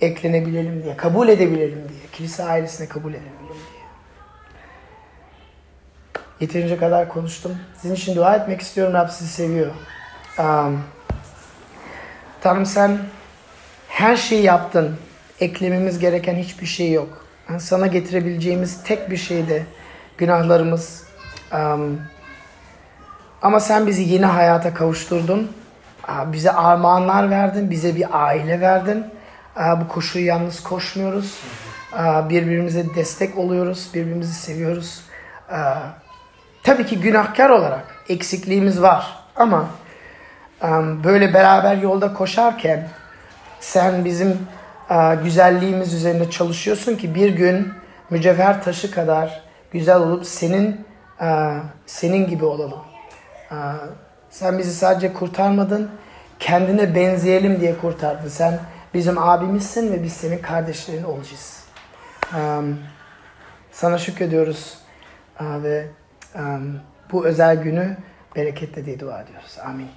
eklenebilelim 0.00 0.82
diye, 0.82 0.96
kabul 0.96 1.28
edebilelim 1.28 1.88
diye, 1.88 2.00
kilise 2.12 2.44
ailesine 2.44 2.88
kabul 2.88 3.10
edebilelim 3.10 3.38
diye. 3.48 3.82
Yeterince 6.40 6.76
kadar 6.76 7.08
konuştum. 7.08 7.56
Sizin 7.80 7.94
için 7.94 8.16
dua 8.16 8.36
etmek 8.36 8.60
istiyorum. 8.60 8.94
Rab 8.94 9.08
sizi 9.08 9.30
seviyor. 9.30 9.70
Um, 10.38 10.80
Tanrım 12.40 12.66
sen 12.66 12.98
her 13.88 14.16
şeyi 14.16 14.42
yaptın. 14.42 14.96
Eklememiz 15.40 15.98
gereken 15.98 16.36
hiçbir 16.36 16.66
şey 16.66 16.92
yok. 16.92 17.26
Yani 17.48 17.60
sana 17.60 17.86
getirebileceğimiz 17.86 18.82
tek 18.84 19.10
bir 19.10 19.16
şey 19.16 19.48
de 19.48 19.62
günahlarımız. 20.18 21.04
Ama 23.42 23.60
sen 23.60 23.86
bizi 23.86 24.02
yeni 24.02 24.26
hayata 24.26 24.74
kavuşturdun. 24.74 25.52
Bize 26.26 26.52
armağanlar 26.52 27.30
verdin. 27.30 27.70
Bize 27.70 27.96
bir 27.96 28.06
aile 28.26 28.60
verdin. 28.60 29.06
Bu 29.56 29.88
koşuyu 29.88 30.26
yalnız 30.26 30.62
koşmuyoruz. 30.62 31.38
Birbirimize 32.28 32.94
destek 32.94 33.38
oluyoruz. 33.38 33.90
Birbirimizi 33.94 34.34
seviyoruz. 34.34 35.02
Tabii 36.62 36.86
ki 36.86 37.00
günahkar 37.00 37.50
olarak 37.50 37.84
eksikliğimiz 38.08 38.82
var. 38.82 39.18
Ama 39.36 39.66
böyle 41.04 41.34
beraber 41.34 41.76
yolda 41.76 42.14
koşarken 42.14 42.88
sen 43.60 44.04
bizim 44.04 44.38
güzelliğimiz 45.24 45.94
üzerinde 45.94 46.30
çalışıyorsun 46.30 46.96
ki 46.96 47.14
bir 47.14 47.36
gün 47.36 47.72
mücevher 48.10 48.62
taşı 48.62 48.90
kadar 48.90 49.42
güzel 49.72 49.96
olup 49.96 50.26
senin 50.26 50.91
senin 51.86 52.26
gibi 52.26 52.44
olalım. 52.44 52.80
Sen 54.30 54.58
bizi 54.58 54.74
sadece 54.74 55.12
kurtarmadın, 55.12 55.90
kendine 56.38 56.94
benzeyelim 56.94 57.60
diye 57.60 57.78
kurtardın. 57.78 58.28
Sen 58.28 58.60
bizim 58.94 59.18
abimizsin 59.18 59.92
ve 59.92 60.02
biz 60.02 60.12
senin 60.12 60.38
kardeşlerin 60.38 61.04
olacağız. 61.04 61.64
Sana 63.72 63.98
şükrediyoruz 63.98 64.78
ve 65.40 65.86
bu 67.12 67.26
özel 67.26 67.62
günü 67.62 67.96
bereketle 68.36 68.84
diye 68.84 69.00
dua 69.00 69.22
ediyoruz. 69.22 69.58
Amin. 69.64 69.88